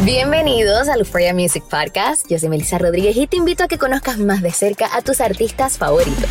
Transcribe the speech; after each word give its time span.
Bienvenidos 0.00 0.88
al 0.88 0.98
Euphoria 0.98 1.32
Music 1.32 1.62
Podcast. 1.70 2.26
Yo 2.28 2.36
soy 2.36 2.48
Melissa 2.48 2.76
Rodríguez 2.78 3.16
y 3.16 3.28
te 3.28 3.36
invito 3.36 3.62
a 3.62 3.68
que 3.68 3.78
conozcas 3.78 4.18
más 4.18 4.42
de 4.42 4.50
cerca 4.50 4.88
a 4.96 5.02
tus 5.02 5.20
artistas 5.20 5.78
favoritos. 5.78 6.30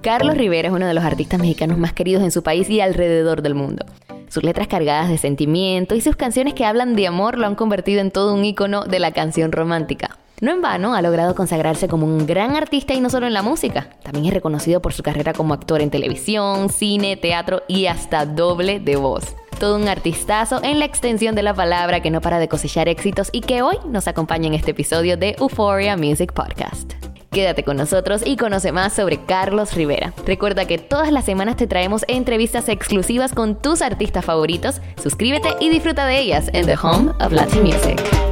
Carlos 0.00 0.38
Rivera 0.38 0.68
es 0.68 0.74
uno 0.74 0.86
de 0.86 0.94
los 0.94 1.04
artistas 1.04 1.38
mexicanos 1.38 1.76
más 1.76 1.92
queridos 1.92 2.22
en 2.22 2.30
su 2.30 2.42
país 2.42 2.70
y 2.70 2.80
alrededor 2.80 3.42
del 3.42 3.54
mundo. 3.54 3.84
Sus 4.28 4.44
letras 4.44 4.66
cargadas 4.66 5.10
de 5.10 5.18
sentimiento 5.18 5.94
y 5.94 6.00
sus 6.00 6.16
canciones 6.16 6.54
que 6.54 6.64
hablan 6.64 6.96
de 6.96 7.06
amor 7.06 7.36
lo 7.36 7.46
han 7.46 7.54
convertido 7.54 8.00
en 8.00 8.10
todo 8.10 8.32
un 8.32 8.44
ícono 8.44 8.84
de 8.84 8.98
la 8.98 9.12
canción 9.12 9.52
romántica. 9.52 10.16
No 10.42 10.52
en 10.52 10.60
vano 10.60 10.94
ha 10.94 11.00
logrado 11.00 11.34
consagrarse 11.34 11.88
como 11.88 12.04
un 12.04 12.26
gran 12.26 12.56
artista 12.56 12.92
y 12.92 13.00
no 13.00 13.08
solo 13.08 13.26
en 13.26 13.32
la 13.32 13.40
música, 13.40 13.88
también 14.02 14.26
es 14.26 14.34
reconocido 14.34 14.82
por 14.82 14.92
su 14.92 15.02
carrera 15.02 15.32
como 15.32 15.54
actor 15.54 15.80
en 15.80 15.88
televisión, 15.88 16.68
cine, 16.68 17.16
teatro 17.16 17.62
y 17.68 17.86
hasta 17.86 18.26
doble 18.26 18.78
de 18.78 18.96
voz. 18.96 19.34
Todo 19.58 19.76
un 19.76 19.88
artistazo 19.88 20.60
en 20.62 20.78
la 20.78 20.84
extensión 20.84 21.34
de 21.34 21.42
la 21.42 21.54
palabra 21.54 22.00
que 22.00 22.10
no 22.10 22.20
para 22.20 22.38
de 22.38 22.48
cosechar 22.48 22.86
éxitos 22.86 23.30
y 23.32 23.40
que 23.40 23.62
hoy 23.62 23.78
nos 23.88 24.08
acompaña 24.08 24.48
en 24.48 24.54
este 24.54 24.72
episodio 24.72 25.16
de 25.16 25.36
Euphoria 25.38 25.96
Music 25.96 26.34
Podcast. 26.34 26.92
Quédate 27.30 27.64
con 27.64 27.78
nosotros 27.78 28.20
y 28.24 28.36
conoce 28.36 28.72
más 28.72 28.92
sobre 28.92 29.24
Carlos 29.24 29.74
Rivera. 29.74 30.12
Recuerda 30.26 30.66
que 30.66 30.76
todas 30.76 31.12
las 31.12 31.24
semanas 31.24 31.56
te 31.56 31.66
traemos 31.66 32.04
entrevistas 32.08 32.68
exclusivas 32.68 33.32
con 33.32 33.56
tus 33.56 33.80
artistas 33.80 34.26
favoritos. 34.26 34.82
Suscríbete 35.02 35.48
y 35.60 35.70
disfruta 35.70 36.04
de 36.04 36.18
ellas 36.18 36.50
en 36.52 36.66
The 36.66 36.76
Home 36.82 37.12
of 37.20 37.32
Latin 37.32 37.62
Music. 37.62 38.25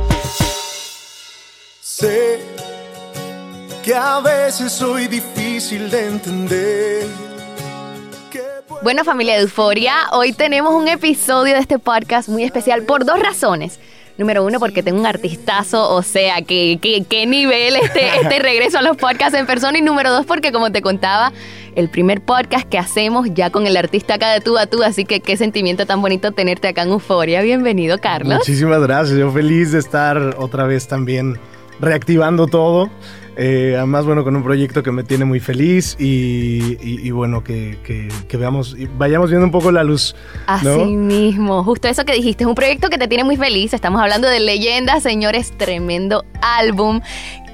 Sé 1.97 2.41
que 3.85 3.95
a 3.95 4.19
veces 4.19 4.73
soy 4.73 5.07
difícil 5.07 5.89
de 5.93 6.09
entender. 6.09 7.07
Bueno, 8.83 9.05
familia 9.05 9.35
de 9.37 9.43
Euforia, 9.43 9.95
hoy 10.11 10.33
tenemos 10.33 10.75
un 10.75 10.89
episodio 10.89 11.55
de 11.55 11.61
este 11.61 11.79
podcast 11.79 12.29
muy 12.29 12.43
especial 12.43 12.83
por 12.83 13.05
dos 13.05 13.21
razones. 13.21 13.79
Número 14.19 14.45
uno, 14.45 14.59
porque 14.59 14.83
tengo 14.83 14.99
un 14.99 15.07
artistazo, 15.07 15.89
o 15.95 16.03
sea, 16.03 16.43
que, 16.43 16.81
qué 17.09 17.27
nivel 17.27 17.77
este, 17.77 18.09
este 18.23 18.41
regreso 18.41 18.79
a 18.79 18.83
los 18.83 18.97
podcasts 18.97 19.39
en 19.39 19.47
persona. 19.47 19.79
Y 19.79 19.83
número 19.83 20.11
dos, 20.11 20.27
porque 20.27 20.51
como 20.51 20.73
te 20.73 20.83
contaba, 20.83 21.33
el 21.77 21.89
primer 21.91 22.23
podcast 22.23 22.69
que 22.69 22.77
hacemos 22.77 23.29
ya 23.35 23.51
con 23.51 23.69
el 23.69 23.77
artista 23.77 24.15
acá 24.15 24.33
de 24.33 24.41
tú 24.41 24.59
a 24.59 24.67
tú. 24.67 24.83
Así 24.83 25.05
que 25.05 25.21
qué 25.21 25.37
sentimiento 25.37 25.87
tan 25.87 26.03
bonito 26.03 26.33
tenerte 26.33 26.67
acá 26.67 26.83
en 26.83 26.89
Euforia. 26.89 27.41
Bienvenido, 27.43 27.99
Carlos. 27.99 28.39
Muchísimas 28.39 28.83
gracias. 28.83 29.17
Yo 29.17 29.31
feliz 29.31 29.71
de 29.71 29.79
estar 29.79 30.35
otra 30.39 30.65
vez 30.65 30.89
también 30.89 31.39
reactivando 31.81 32.47
todo. 32.47 32.91
Eh, 33.37 33.75
además, 33.77 34.07
bueno, 34.07 34.23
con 34.23 34.37
un 34.37 34.45
proyecto 34.45 34.83
que 34.83 34.93
me 34.93 35.03
tiene 35.03 35.25
muy 35.25 35.41
feliz 35.41 35.97
y, 35.99 37.11
bueno, 37.11 37.43
que, 37.43 38.09
veamos, 38.33 38.77
y 38.79 38.87
vayamos 38.87 39.31
viendo 39.31 39.47
un 39.47 39.53
poco 39.53 39.73
la 39.73 39.83
luz. 39.83 40.15
Así 40.47 40.69
mismo, 40.69 41.65
justo 41.65 41.89
eso 41.89 42.05
que 42.05 42.15
dijiste, 42.15 42.45
es 42.45 42.49
un 42.49 42.55
proyecto 42.55 42.91
que 42.91 42.99
te 42.99 43.09
tiene 43.09 43.25
muy 43.25 43.37
feliz. 43.37 43.75
Estamos 43.75 44.01
hablando 44.01 44.29
de 44.29 44.41
Leyendas, 44.41 45.03
señores, 45.03 45.53
tremendo 45.57 46.25
álbum. 46.41 47.01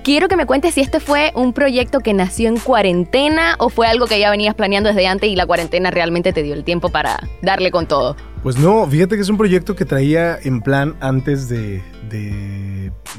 Quiero 0.02 0.28
que 0.28 0.36
me 0.36 0.46
cuentes 0.46 0.74
si 0.74 0.80
este 0.80 0.98
fue 0.98 1.30
un 1.34 1.52
proyecto 1.52 2.00
que 2.00 2.14
nació 2.14 2.48
en 2.48 2.58
cuarentena 2.58 3.56
o 3.58 3.68
fue 3.68 3.86
algo 3.86 4.06
que 4.06 4.18
ya 4.18 4.30
venías 4.30 4.54
planeando 4.54 4.88
desde 4.88 5.06
antes 5.06 5.28
y 5.28 5.36
la 5.36 5.44
cuarentena 5.44 5.90
realmente 5.90 6.32
te 6.32 6.42
dio 6.42 6.54
el 6.54 6.64
tiempo 6.64 6.88
para 6.88 7.20
darle 7.42 7.70
con 7.70 7.86
todo. 7.86 8.16
Pues 8.42 8.58
no, 8.58 8.86
fíjate 8.86 9.16
que 9.16 9.22
es 9.22 9.28
un 9.28 9.36
proyecto 9.36 9.76
que 9.76 9.84
traía 9.84 10.38
en 10.42 10.62
plan 10.62 10.96
antes 11.00 11.48
de, 11.48 11.82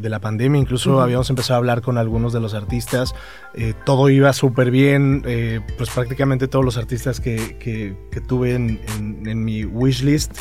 la 0.01 0.19
pandemia. 0.19 0.59
Incluso 0.59 0.99
habíamos 0.99 1.29
empezado 1.29 1.55
a 1.55 1.57
hablar 1.57 1.81
con 1.81 1.99
algunos 1.99 2.33
de 2.33 2.39
los 2.39 2.55
artistas. 2.55 3.13
Eh, 3.53 3.73
todo 3.85 4.09
iba 4.09 4.33
súper 4.33 4.71
bien. 4.71 5.21
Eh, 5.25 5.61
pues 5.77 5.91
prácticamente 5.91 6.47
todos 6.47 6.65
los 6.65 6.75
artistas 6.77 7.19
que, 7.19 7.95
tuve 8.27 8.55
en, 8.55 8.81
en, 8.97 9.45
mi 9.45 9.63
wishlist. 9.63 10.35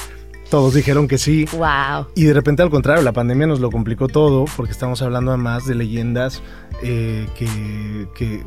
Todos 0.50 0.72
dijeron 0.74 1.06
que 1.06 1.18
sí. 1.18 1.47
Wow. 1.52 2.06
Y 2.16 2.24
de 2.24 2.32
repente, 2.32 2.62
al 2.62 2.70
contrario, 2.70 3.02
la 3.02 3.12
pandemia 3.12 3.47
nos 3.47 3.60
lo 3.60 3.70
complicó 3.70 4.08
todo 4.08 4.47
porque 4.56 4.72
estamos 4.72 5.02
hablando 5.02 5.30
además 5.30 5.66
de 5.66 5.74
leyendas 5.74 6.42
eh, 6.82 7.28
que, 7.36 8.08
que, 8.16 8.44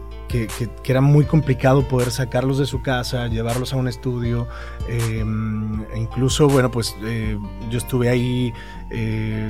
era 0.86 1.02
muy 1.02 1.26
complicado 1.26 1.88
poder 1.88 2.12
sacarlos 2.12 2.58
de 2.58 2.66
su 2.66 2.82
casa, 2.82 3.28
llevarlos 3.28 3.74
a 3.74 3.78
un 3.78 3.88
estudio. 3.88 4.48
Em, 4.88 5.84
incluso, 5.96 6.48
bueno, 6.48 6.72
pues 6.72 6.96
eh, 7.04 7.38
yo 7.70 7.78
estuve 7.78 8.10
ahí. 8.10 8.54
Eh, 8.90 9.50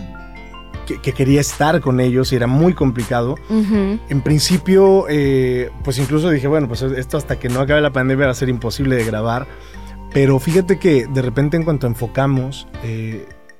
que, 0.86 1.14
quería 1.14 1.40
estar 1.40 1.80
con 1.80 2.02
ellos 2.02 2.34
y 2.34 2.36
era 2.36 2.48
muy 2.48 2.74
complicado. 2.74 3.36
En 3.50 4.22
principio, 4.22 5.06
eh, 5.08 5.70
pues 5.82 5.98
incluso 5.98 6.30
dije, 6.30 6.48
bueno, 6.48 6.68
pues 6.68 6.82
esto 6.82 7.16
hasta 7.16 7.40
que 7.40 7.48
no 7.48 7.62
acabe 7.62 7.80
la 7.80 7.94
pandemia 7.94 8.26
va 8.26 8.32
a 8.34 8.36
ser 8.36 8.50
imposible 8.50 8.98
de 8.98 9.06
grabar. 9.06 9.48
Pero 10.12 10.40
fíjate 10.40 10.80
que 10.80 11.08
de 11.08 11.22
repente 11.22 11.56
en 11.56 11.64
cuanto 11.64 11.88
enfocamos, 11.88 12.68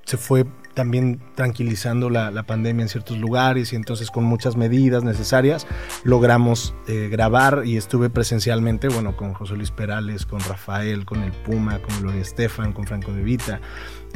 se 0.04 0.18
fue 0.18 0.46
también 0.74 1.20
tranquilizando 1.36 2.10
la, 2.10 2.44
pandemia 2.44 2.84
en 2.84 2.90
ciertos 2.90 3.18
lugares 3.18 3.72
y 3.74 3.76
entonces 3.76 4.12
con 4.12 4.26
muchas 4.26 4.58
medidas 4.58 5.04
necesarias 5.04 5.66
logramos 6.04 6.76
eh, 6.88 7.08
grabar 7.10 7.62
y 7.66 7.78
estuve 7.78 8.10
presencialmente, 8.10 8.90
bueno, 8.90 9.16
con 9.16 9.34
José 9.34 9.56
Luis 9.56 9.72
Perales, 9.72 10.26
con 10.26 10.40
Rafael, 10.42 11.06
con 11.06 11.24
el 11.24 11.32
Puma, 11.32 11.80
con 11.80 12.02
Gloria 12.02 12.22
Estefan, 12.22 12.74
con 12.74 12.86
Franco 12.86 13.14
de 13.14 13.24
Vita. 13.24 13.62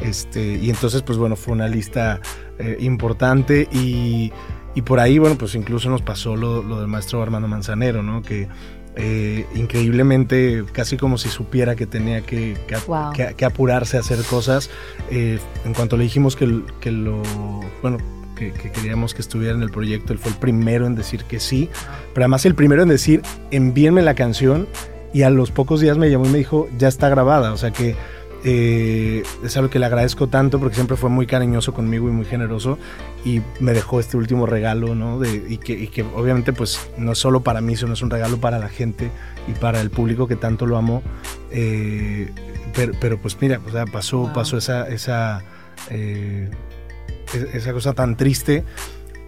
Este, 0.01 0.55
y 0.55 0.69
entonces, 0.69 1.01
pues 1.01 1.17
bueno, 1.17 1.35
fue 1.35 1.53
una 1.53 1.67
lista 1.67 2.19
eh, 2.59 2.77
importante 2.81 3.67
y, 3.71 4.31
y, 4.75 4.81
por 4.81 4.99
ahí, 4.99 5.17
bueno, 5.17 5.37
pues 5.37 5.55
incluso 5.55 5.89
nos 5.89 6.01
pasó 6.01 6.35
lo, 6.35 6.61
lo 6.61 6.79
del 6.79 6.87
maestro 6.87 7.21
Armando 7.23 7.47
Manzanero, 7.47 8.03
¿no? 8.03 8.21
Que 8.21 8.47
eh, 8.99 9.45
increíblemente, 9.53 10.63
casi 10.71 10.97
como 10.97 11.17
si 11.17 11.29
supiera 11.29 11.75
que 11.75 11.85
tenía 11.85 12.21
que, 12.21 12.57
que, 13.37 13.45
apurarse 13.45 13.97
a 13.97 13.99
hacer 13.99 14.23
cosas. 14.23 14.69
Eh, 15.11 15.39
en 15.65 15.73
cuanto 15.73 15.97
le 15.97 16.03
dijimos 16.03 16.35
que, 16.35 16.61
que 16.81 16.91
lo, 16.91 17.21
bueno, 17.83 17.99
que, 18.35 18.51
queríamos 18.51 19.13
que 19.13 19.21
estuviera 19.21 19.53
en 19.53 19.61
el 19.61 19.69
proyecto, 19.69 20.13
él 20.13 20.19
fue 20.19 20.31
el 20.31 20.37
primero 20.37 20.87
en 20.87 20.95
decir 20.95 21.23
que 21.25 21.39
sí, 21.39 21.69
pero 22.13 22.25
además 22.25 22.45
el 22.45 22.55
primero 22.55 22.81
en 22.81 22.89
decir, 22.89 23.21
envíenme 23.51 24.01
la 24.01 24.15
canción, 24.15 24.67
y 25.13 25.23
a 25.23 25.29
los 25.29 25.51
pocos 25.51 25.79
días 25.79 25.97
me 25.97 26.09
llamó 26.09 26.25
y 26.25 26.29
me 26.29 26.37
dijo, 26.39 26.67
ya 26.77 26.87
está 26.87 27.09
grabada, 27.09 27.53
o 27.53 27.57
sea 27.57 27.71
que 27.71 27.95
eh, 28.43 29.23
es 29.43 29.57
algo 29.57 29.69
que 29.69 29.79
le 29.79 29.85
agradezco 29.85 30.27
tanto 30.27 30.59
porque 30.59 30.75
siempre 30.75 30.95
fue 30.95 31.09
muy 31.09 31.25
cariñoso 31.25 31.73
conmigo 31.73 32.07
y 32.07 32.11
muy 32.11 32.25
generoso 32.25 32.77
y 33.25 33.41
me 33.59 33.73
dejó 33.73 33.99
este 33.99 34.17
último 34.17 34.45
regalo, 34.45 34.95
¿no? 34.95 35.19
De, 35.19 35.43
y, 35.49 35.57
que, 35.57 36.03
obviamente 36.15 36.53
pues 36.53 36.89
no 36.97 37.13
es 37.13 37.17
solo 37.17 37.41
para 37.41 37.61
mí, 37.61 37.75
sino 37.75 37.93
es 37.93 38.01
un 38.01 38.09
regalo 38.09 38.37
para 38.37 38.59
la 38.59 38.69
gente 38.69 39.11
y 39.47 39.53
para 39.53 39.81
el 39.81 39.89
público 39.89 40.27
que 40.27 40.35
tanto 40.35 40.65
lo 40.65 40.77
amó. 40.77 41.01
Eh, 41.51 42.31
pero, 42.99 43.17
pues 43.17 43.35
mira, 43.41 43.59
o 43.65 43.71
sea, 43.71 43.85
pasó, 43.85 44.31
pasó 44.35 44.57
esa, 44.57 44.87
esa, 44.87 45.41
eh, 45.89 46.51
e-, 47.33 47.57
esa 47.57 47.73
cosa 47.73 47.93
tan 47.93 48.15
triste 48.17 48.63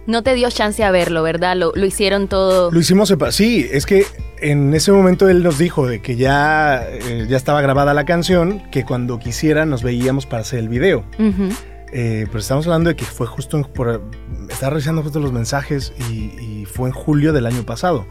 no 0.06 0.22
te 0.22 0.34
dio 0.34 0.50
chance 0.50 0.82
a 0.82 0.90
verlo, 0.90 1.22
¿verdad? 1.22 1.56
Lo, 1.56 1.72
hicieron 1.84 2.28
todo. 2.28 2.70
Lo 2.70 2.80
hicimos, 2.80 3.14
sí, 3.30 3.68
es 3.70 3.86
que 3.86 4.06
en 4.40 4.74
ese 4.74 4.92
momento 4.92 5.28
él 5.28 5.42
nos 5.42 5.58
dijo 5.58 5.86
de 5.86 6.00
que 6.00 6.16
ya, 6.16 6.86
eh, 6.88 7.26
ya 7.28 7.36
estaba 7.36 7.60
grabada 7.60 7.94
la 7.94 8.04
canción, 8.04 8.62
que 8.70 8.84
cuando 8.84 9.18
quisiera 9.18 9.66
nos 9.66 9.82
veíamos 9.82 10.26
para 10.26 10.42
hacer 10.42 10.58
el 10.58 10.68
video. 10.68 11.04
Eh, 11.92 12.26
pero 12.26 12.38
estamos 12.38 12.66
hablando 12.66 12.90
de 12.90 12.96
que 12.96 13.04
fue 13.04 13.26
justo 13.26 13.60
por. 13.74 14.02
Estaba 14.48 14.70
revisando 14.70 15.02
justo 15.02 15.18
los 15.20 15.32
mensajes 15.32 15.92
y, 16.10 16.64
fue 16.66 16.88
en 16.88 16.94
julio 16.94 17.32
del 17.32 17.46
año 17.46 17.64
pasado. 17.64 18.06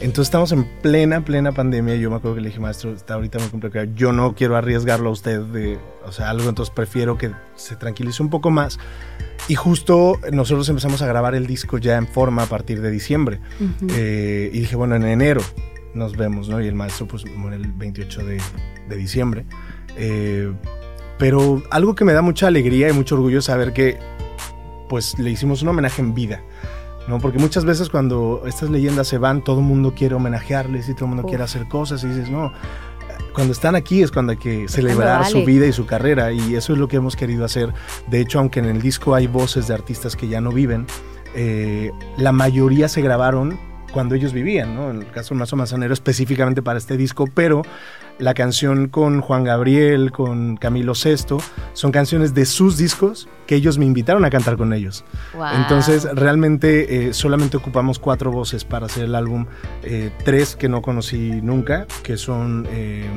Entonces 0.00 0.28
estamos 0.28 0.52
en 0.52 0.64
plena, 0.80 1.24
plena 1.24 1.52
pandemia. 1.52 1.96
Yo 1.96 2.10
me 2.10 2.16
acuerdo 2.16 2.36
que 2.36 2.42
le 2.42 2.48
dije, 2.48 2.60
maestro, 2.60 2.92
está 2.92 3.14
ahorita 3.14 3.38
muy 3.40 3.48
complicado. 3.48 3.86
Yo 3.94 4.12
no 4.12 4.34
quiero 4.34 4.56
arriesgarlo 4.56 5.08
a 5.08 5.12
usted 5.12 5.40
de, 5.40 5.78
o 6.04 6.12
sea, 6.12 6.30
algo, 6.30 6.48
entonces 6.48 6.72
prefiero 6.74 7.18
que 7.18 7.32
se 7.56 7.74
tranquilice 7.74 8.22
un 8.22 8.30
poco 8.30 8.50
más. 8.50 8.78
Y 9.48 9.56
justo 9.56 10.20
nosotros 10.32 10.68
empezamos 10.68 11.02
a 11.02 11.06
grabar 11.06 11.34
el 11.34 11.46
disco 11.46 11.78
ya 11.78 11.96
en 11.96 12.06
forma 12.06 12.44
a 12.44 12.46
partir 12.46 12.80
de 12.80 12.90
diciembre. 12.90 13.40
Eh, 13.88 14.50
y 14.52 14.60
dije, 14.60 14.76
bueno, 14.76 14.94
en 14.94 15.04
enero 15.04 15.40
nos 15.94 16.16
vemos, 16.16 16.48
¿no? 16.48 16.60
Y 16.60 16.68
el 16.68 16.74
maestro 16.74 17.08
pues 17.08 17.24
muere 17.34 17.56
el 17.56 17.72
28 17.72 18.24
de, 18.24 18.40
de 18.88 18.96
diciembre. 18.96 19.46
Eh, 19.96 20.52
pero 21.18 21.62
algo 21.70 21.96
que 21.96 22.04
me 22.04 22.12
da 22.12 22.22
mucha 22.22 22.46
alegría 22.46 22.88
y 22.88 22.92
mucho 22.92 23.16
orgullo 23.16 23.40
es 23.40 23.46
saber 23.46 23.72
que 23.72 23.98
pues 24.88 25.18
le 25.18 25.30
hicimos 25.30 25.62
un 25.62 25.68
homenaje 25.68 26.00
en 26.00 26.14
vida. 26.14 26.42
¿No? 27.08 27.18
Porque 27.18 27.38
muchas 27.38 27.64
veces 27.64 27.88
cuando 27.88 28.42
estas 28.46 28.70
leyendas 28.70 29.08
se 29.08 29.18
van, 29.18 29.42
todo 29.42 29.60
el 29.60 29.66
mundo 29.66 29.94
quiere 29.96 30.14
homenajearles 30.14 30.88
y 30.88 30.94
todo 30.94 31.06
el 31.06 31.14
mundo 31.14 31.24
quiere 31.24 31.42
hacer 31.42 31.66
cosas 31.66 32.04
y 32.04 32.08
dices, 32.08 32.30
no, 32.30 32.52
cuando 33.34 33.52
están 33.52 33.74
aquí 33.74 34.02
es 34.02 34.10
cuando 34.10 34.32
hay 34.32 34.38
que 34.38 34.68
celebrar 34.68 35.26
su 35.26 35.44
vida 35.44 35.66
y 35.66 35.72
su 35.72 35.86
carrera 35.86 36.32
y 36.32 36.54
eso 36.54 36.72
es 36.72 36.78
lo 36.78 36.88
que 36.88 36.96
hemos 36.96 37.16
querido 37.16 37.44
hacer. 37.44 37.72
De 38.08 38.20
hecho, 38.20 38.38
aunque 38.38 38.60
en 38.60 38.66
el 38.66 38.82
disco 38.82 39.14
hay 39.14 39.26
voces 39.26 39.68
de 39.68 39.74
artistas 39.74 40.16
que 40.16 40.28
ya 40.28 40.40
no 40.40 40.50
viven, 40.50 40.86
eh, 41.34 41.92
la 42.16 42.32
mayoría 42.32 42.88
se 42.88 43.00
grabaron 43.00 43.58
cuando 43.92 44.14
ellos 44.14 44.32
vivían, 44.32 44.74
¿no? 44.74 44.90
En 44.90 45.02
el 45.02 45.10
caso 45.10 45.30
del 45.30 45.38
Mazo 45.38 45.56
Manzanero 45.56 45.94
específicamente 45.94 46.62
para 46.62 46.78
este 46.78 46.96
disco, 46.96 47.26
pero 47.32 47.62
la 48.18 48.34
canción 48.34 48.88
con 48.88 49.20
Juan 49.20 49.44
Gabriel, 49.44 50.12
con 50.12 50.56
Camilo 50.56 50.94
Sesto, 50.94 51.38
son 51.72 51.92
canciones 51.92 52.34
de 52.34 52.44
sus 52.46 52.76
discos 52.76 53.28
que 53.46 53.54
ellos 53.54 53.78
me 53.78 53.86
invitaron 53.86 54.24
a 54.24 54.30
cantar 54.30 54.56
con 54.56 54.72
ellos. 54.72 55.04
Entonces, 55.54 56.06
realmente 56.14 57.08
eh, 57.08 57.14
solamente 57.14 57.56
ocupamos 57.56 57.98
cuatro 57.98 58.30
voces 58.30 58.64
para 58.64 58.86
hacer 58.86 59.04
el 59.04 59.14
álbum, 59.14 59.46
eh, 59.82 60.10
tres 60.24 60.56
que 60.56 60.68
no 60.68 60.82
conocí 60.82 61.40
nunca, 61.42 61.86
que 62.02 62.16
son 62.16 62.66
eh, 62.70 63.08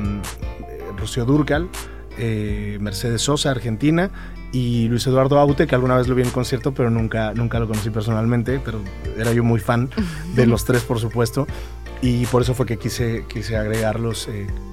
Rocío 0.96 1.24
Durcal, 1.24 1.68
Mercedes 2.78 3.22
Sosa, 3.22 3.50
Argentina, 3.50 4.10
y 4.52 4.86
Luis 4.88 5.06
Eduardo 5.06 5.38
Aute, 5.38 5.66
que 5.66 5.74
alguna 5.74 5.96
vez 5.96 6.08
lo 6.08 6.14
vi 6.14 6.22
en 6.22 6.30
concierto, 6.30 6.72
pero 6.72 6.90
nunca, 6.90 7.32
nunca 7.34 7.58
lo 7.58 7.66
conocí 7.66 7.88
personalmente, 7.88 8.60
pero 8.62 8.80
era 9.16 9.32
yo 9.32 9.42
muy 9.42 9.58
fan 9.58 9.88
de 10.34 10.46
los 10.46 10.66
tres, 10.66 10.82
por 10.82 11.00
supuesto, 11.00 11.46
y 12.02 12.26
por 12.26 12.42
eso 12.42 12.52
fue 12.52 12.66
que 12.66 12.76
quise, 12.76 13.24
quise 13.28 13.56
agregarlos 13.56 14.28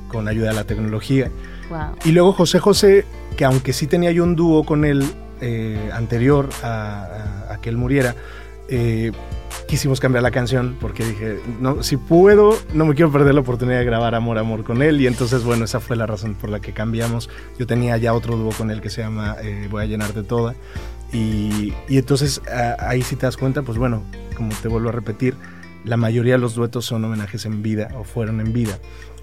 con 0.10 0.28
ayuda 0.28 0.50
de 0.50 0.56
la 0.56 0.66
tecnología. 0.66 1.32
Y 2.04 2.12
luego 2.12 2.34
José 2.34 2.60
José, 2.60 3.06
que 3.38 3.46
aunque 3.46 3.74
sí 3.74 3.88
tenía 3.88 4.12
yo 4.12 4.24
un 4.24 4.36
dúo 4.36 4.66
con 4.66 4.84
él 4.84 5.04
eh, 5.40 5.90
anterior 5.94 6.50
a, 6.64 7.58
que 7.62 7.70
él 7.70 7.78
muriera, 7.78 8.16
eh, 8.68 9.12
quisimos 9.68 10.00
cambiar 10.00 10.24
la 10.24 10.32
canción 10.32 10.78
porque 10.80 11.06
dije, 11.06 11.40
no, 11.60 11.84
si 11.84 11.98
puedo, 11.98 12.58
no 12.74 12.86
me 12.86 12.96
quiero 12.96 13.12
perder 13.12 13.36
la 13.36 13.42
oportunidad 13.42 13.80
de 13.80 13.86
grabar 13.86 14.16
Amor, 14.16 14.38
Amor 14.38 14.64
con 14.64 14.82
él. 14.82 15.00
Y 15.00 15.08
entonces, 15.08 15.44
bueno, 15.44 15.66
esa 15.66 15.80
fue 15.80 15.96
la 15.96 16.06
razón 16.06 16.36
por 16.36 16.50
la 16.50 16.60
que 16.60 16.74
cambiamos. 16.74 17.30
Yo 17.58 17.68
tenía 17.68 17.98
ya 17.98 18.14
otro 18.14 18.36
dúo 18.36 18.52
con 18.52 18.72
él 18.72 18.82
que 18.82 18.90
se 18.90 19.02
llama 19.02 19.36
eh, 19.42 19.68
Voy 19.70 19.84
a 19.84 19.86
llenarte 19.86 20.24
toda. 20.24 20.56
Y, 21.12 21.74
y 21.88 21.98
entonces 21.98 22.42
ahí 22.80 23.02
si 23.02 23.16
te 23.16 23.26
das 23.26 23.36
cuenta, 23.36 23.64
pues 23.64 23.78
bueno, 23.78 24.04
como 24.36 24.54
te 24.62 24.68
vuelvo 24.68 24.90
a 24.90 24.92
repetir, 24.92 25.36
la 25.86 25.98
mayoría 25.98 26.34
de 26.34 26.40
los 26.40 26.56
duetos 26.56 26.86
son 26.86 27.04
homenajes 27.06 27.46
en 27.46 27.62
vida 27.62 27.90
o 27.98 28.04
fueron 28.04 28.40
en 28.42 28.54
vida. 28.54 28.80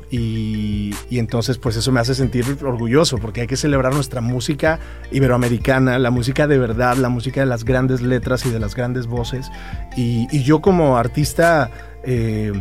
Y, 0.09 0.95
entonces 1.11 1.59
pues 1.59 1.77
eso 1.77 1.91
me 1.91 1.99
hace 1.99 2.15
sentir 2.15 2.45
orgulloso 2.63 3.19
porque 3.19 3.41
hay 3.41 3.47
que 3.49 3.57
celebrar 3.57 3.93
nuestra 3.93 4.21
música 4.21 4.79
iberoamericana, 5.11 5.99
la 5.99 6.11
música 6.11 6.47
de 6.47 6.59
verdad, 6.59 6.97
la 6.97 7.09
música 7.09 7.41
de 7.41 7.47
las 7.47 7.65
grandes 7.65 8.03
letras 8.03 8.47
y 8.47 8.51
de 8.51 8.61
las 8.61 8.75
grandes 8.77 9.07
voces. 9.07 9.51
Y, 9.97 10.27
yo 10.45 10.61
como 10.61 10.97
artista 10.97 11.71
eh, 12.05 12.53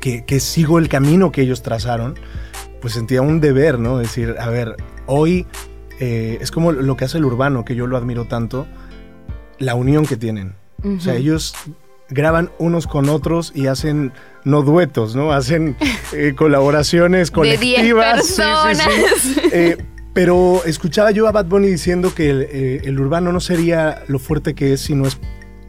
que, 0.00 0.40
sigo 0.40 0.78
el 0.78 0.88
camino 0.88 1.32
que 1.32 1.42
ellos 1.42 1.62
trazaron, 1.62 2.14
pues 2.82 2.92
sentía 2.92 3.22
un 3.22 3.40
deber, 3.40 3.78
¿no? 3.78 3.98
Decir, 3.98 4.36
a 4.38 4.50
ver, 4.50 4.76
hoy 5.06 5.46
eh, 6.00 6.36
es 6.40 6.50
como 6.50 6.72
lo 6.72 6.96
que 6.96 7.06
hace 7.06 7.16
el 7.16 7.24
urbano, 7.24 7.64
que 7.64 7.74
yo 7.74 7.86
lo 7.86 7.96
admiro 7.96 8.26
tanto, 8.26 8.66
la 9.58 9.74
unión 9.74 10.04
que 10.04 10.16
tienen. 10.16 10.54
O 10.84 11.00
sea, 11.00 11.16
ellos 11.16 11.54
graban 12.10 12.50
unos 12.58 12.86
con 12.86 13.08
otros 13.08 13.52
y 13.54 13.66
hacen 13.66 14.12
no 14.44 14.62
duetos, 14.62 15.14
¿no? 15.14 15.32
Hacen 15.32 15.76
eh, 16.12 16.34
colaboraciones 16.36 17.30
colectivas. 17.30 18.16
De 18.28 18.44
personas. 18.44 18.88
Eh, 19.52 19.76
pero 20.14 20.64
escuchaba 20.64 21.10
yo 21.10 21.28
a 21.28 21.32
Bad 21.32 21.46
Bunny 21.46 21.68
diciendo 21.68 22.14
que 22.14 22.30
eh, 22.30 22.80
el, 22.84 22.98
urbano 22.98 23.30
no 23.30 23.40
sería 23.40 24.02
lo 24.08 24.18
fuerte 24.18 24.54
que 24.54 24.72
es 24.72 24.80
si 24.80 24.94
no 24.94 25.06
es 25.06 25.18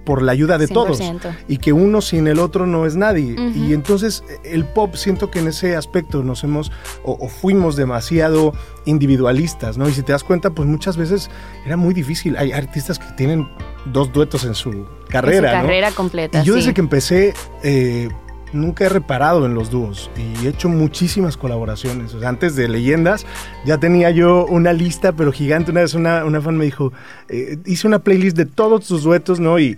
por 0.09 0.23
la 0.23 0.31
ayuda 0.31 0.57
de 0.57 0.67
todos 0.67 0.99
y 1.47 1.57
que 1.57 1.71
uno 1.71 2.01
sin 2.01 2.25
el 2.25 2.39
otro 2.39 2.65
no 2.65 2.87
es 2.87 2.95
nadie. 2.95 3.35
Y 3.53 3.73
entonces 3.73 4.23
el 4.43 4.65
pop 4.65 4.95
siento 4.95 5.29
que 5.29 5.37
en 5.37 5.49
ese 5.49 5.75
aspecto 5.75 6.23
nos 6.23 6.43
hemos 6.43 6.71
o, 7.03 7.29
fuimos 7.29 7.75
demasiado 7.75 8.55
individualistas, 8.85 9.77
¿no? 9.77 9.87
Y 9.87 9.91
si 9.91 10.01
te 10.01 10.11
das 10.11 10.23
cuenta, 10.23 10.49
pues 10.49 10.67
muchas 10.67 10.97
veces 10.97 11.29
era 11.63 11.77
muy 11.77 11.93
difícil. 11.93 12.37
Hay 12.37 12.51
artistas 12.53 12.97
que 12.97 13.05
tienen 13.17 13.47
dos 13.85 14.11
duetos 14.11 14.45
en 14.45 14.55
su 14.55 14.87
carrera. 15.09 15.51
En 15.51 15.55
su 15.57 15.61
carrera 15.61 15.91
completa. 15.91 16.41
Y 16.41 16.43
yo 16.43 16.55
desde 16.55 16.73
que 16.73 16.81
empecé 16.81 17.35
eh, 17.61 18.09
nunca 18.53 18.85
he 18.85 18.89
reparado 18.89 19.45
en 19.45 19.53
los 19.53 19.69
dúos 19.69 20.09
y 20.17 20.45
he 20.45 20.49
hecho 20.49 20.69
muchísimas 20.69 21.37
colaboraciones. 21.37 22.13
O 22.13 22.19
sea, 22.19 22.29
antes 22.29 22.55
de 22.55 22.67
Leyendas 22.67 23.25
ya 23.65 23.77
tenía 23.77 24.11
yo 24.11 24.45
una 24.45 24.73
lista, 24.73 25.13
pero 25.13 25.31
gigante. 25.31 25.71
Una 25.71 25.81
vez 25.81 25.93
una, 25.93 26.25
una 26.25 26.41
fan 26.41 26.57
me 26.57 26.65
dijo, 26.65 26.93
eh, 27.27 27.57
hice 27.65 27.87
una 27.87 27.99
playlist 27.99 28.37
de 28.37 28.45
todos 28.45 28.87
tus 28.87 29.03
duetos, 29.03 29.39
¿no? 29.39 29.59
Y 29.59 29.77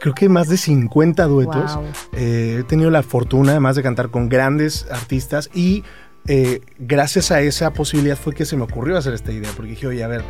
creo 0.00 0.14
que 0.14 0.28
más 0.28 0.48
de 0.48 0.56
50 0.56 1.24
duetos. 1.24 1.78
Eh, 2.12 2.58
he 2.60 2.62
tenido 2.64 2.90
la 2.90 3.02
fortuna 3.02 3.52
además 3.52 3.76
de 3.76 3.82
cantar 3.82 4.10
con 4.10 4.28
grandes 4.28 4.86
artistas 4.90 5.50
y 5.54 5.84
gracias 6.78 7.30
a 7.30 7.40
esa 7.40 7.72
posibilidad 7.72 8.14
fue 8.14 8.34
que 8.34 8.44
se 8.44 8.54
me 8.54 8.62
ocurrió 8.62 8.98
hacer 8.98 9.14
esta 9.14 9.32
idea, 9.32 9.50
porque 9.56 9.70
dije, 9.70 9.86
oye, 9.86 10.04
a 10.04 10.08
ver, 10.08 10.22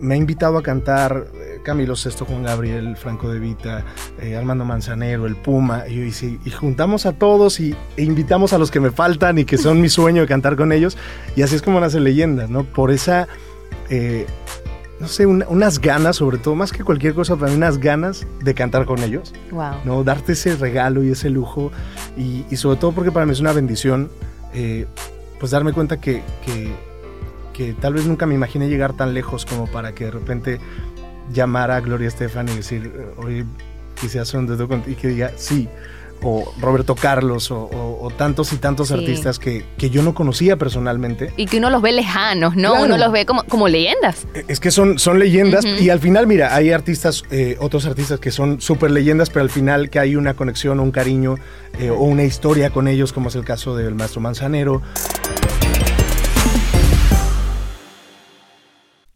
me 0.00 0.14
ha 0.14 0.16
invitado 0.16 0.58
a 0.58 0.62
cantar 0.62 1.26
Camilo 1.62 1.96
Sesto, 1.96 2.24
Juan 2.24 2.42
Gabriel, 2.42 2.96
Franco 2.96 3.30
de 3.30 3.38
Vita, 3.38 3.84
eh, 4.20 4.36
Armando 4.36 4.64
Manzanero, 4.64 5.26
el 5.26 5.36
Puma, 5.36 5.84
y, 5.88 6.00
y, 6.00 6.50
juntamos 6.50 7.06
a 7.06 7.12
todos 7.12 7.60
y, 7.60 7.74
e 7.96 8.02
invitamos 8.02 8.52
a 8.52 8.58
los 8.58 8.70
que 8.70 8.80
me 8.80 8.90
faltan 8.90 9.38
y 9.38 9.44
que 9.44 9.58
son 9.58 9.80
mi 9.80 9.88
sueño 9.88 10.22
de 10.22 10.28
cantar 10.28 10.56
con 10.56 10.72
ellos, 10.72 10.96
y 11.36 11.42
así 11.42 11.56
es 11.56 11.62
como 11.62 11.80
nacen 11.80 12.04
leyendas, 12.04 12.50
¿no? 12.50 12.64
Por 12.64 12.90
esa, 12.90 13.28
eh, 13.88 14.26
no 14.98 15.08
sé, 15.08 15.26
unas 15.26 15.80
ganas, 15.80 16.16
sobre 16.16 16.38
todo, 16.38 16.54
más 16.54 16.72
que 16.72 16.82
cualquier 16.84 17.14
cosa, 17.14 17.36
para 17.36 17.50
mí 17.50 17.56
unas 17.56 17.78
ganas 17.78 18.26
de 18.42 18.54
cantar 18.54 18.86
con 18.86 19.02
ellos, 19.02 19.32
wow. 19.50 19.74
¿no? 19.84 20.04
Darte 20.04 20.32
ese 20.32 20.56
regalo 20.56 21.02
y 21.04 21.10
ese 21.10 21.30
lujo, 21.30 21.72
y, 22.16 22.44
sobre 22.56 22.78
todo 22.78 22.92
porque 22.92 23.12
para 23.12 23.26
mí 23.26 23.32
es 23.32 23.40
una 23.40 23.52
bendición, 23.52 24.10
eh, 24.54 24.86
pues 25.38 25.52
darme 25.52 25.72
cuenta 25.72 26.00
que, 26.00 26.22
que 26.44 26.89
que 27.60 27.74
tal 27.74 27.92
vez 27.92 28.06
nunca 28.06 28.24
me 28.24 28.34
imaginé 28.34 28.70
llegar 28.70 28.94
tan 28.94 29.12
lejos 29.12 29.44
como 29.44 29.66
para 29.66 29.92
que 29.94 30.06
de 30.06 30.10
repente 30.12 30.60
llamar 31.30 31.70
a 31.70 31.78
Gloria 31.82 32.08
Estefan 32.08 32.48
y 32.48 32.54
decir, 32.54 32.90
oye, 33.18 33.44
quise 34.00 34.18
hacer 34.18 34.40
un 34.40 34.46
dedo 34.46 34.66
y 34.86 34.94
que 34.94 35.08
diga 35.08 35.32
sí, 35.36 35.68
o 36.22 36.54
Roberto 36.58 36.94
Carlos, 36.94 37.50
o, 37.50 38.10
tantos 38.16 38.54
y 38.54 38.56
tantos 38.56 38.92
artistas 38.92 39.38
que, 39.38 39.66
que, 39.76 39.90
yo 39.90 40.02
no 40.02 40.14
conocía 40.14 40.56
personalmente. 40.56 41.34
Y 41.36 41.44
que 41.44 41.58
uno 41.58 41.68
los 41.68 41.82
ve 41.82 41.92
lejanos, 41.92 42.56
¿no? 42.56 42.82
Uno 42.82 42.96
los 42.96 43.12
ve 43.12 43.26
como, 43.26 43.42
como 43.44 43.68
leyendas. 43.68 44.26
Es 44.48 44.58
que 44.58 44.70
son, 44.70 44.98
son 44.98 45.18
leyendas 45.18 45.62
y 45.66 45.90
al 45.90 46.00
final, 46.00 46.26
mira, 46.26 46.54
hay 46.54 46.72
artistas, 46.72 47.24
eh, 47.30 47.58
otros 47.60 47.84
artistas 47.84 48.20
que 48.20 48.30
son 48.30 48.62
súper 48.62 48.90
leyendas, 48.90 49.28
pero 49.28 49.42
al 49.42 49.50
final 49.50 49.90
que 49.90 49.98
hay 49.98 50.16
una 50.16 50.32
conexión 50.32 50.80
un 50.80 50.92
cariño 50.92 51.34
eh, 51.78 51.90
o 51.90 52.04
una 52.04 52.24
historia 52.24 52.70
con 52.70 52.88
ellos, 52.88 53.12
como 53.12 53.28
es 53.28 53.34
el 53.34 53.44
caso 53.44 53.76
del 53.76 53.94
maestro 53.94 54.22
Manzanero. 54.22 54.80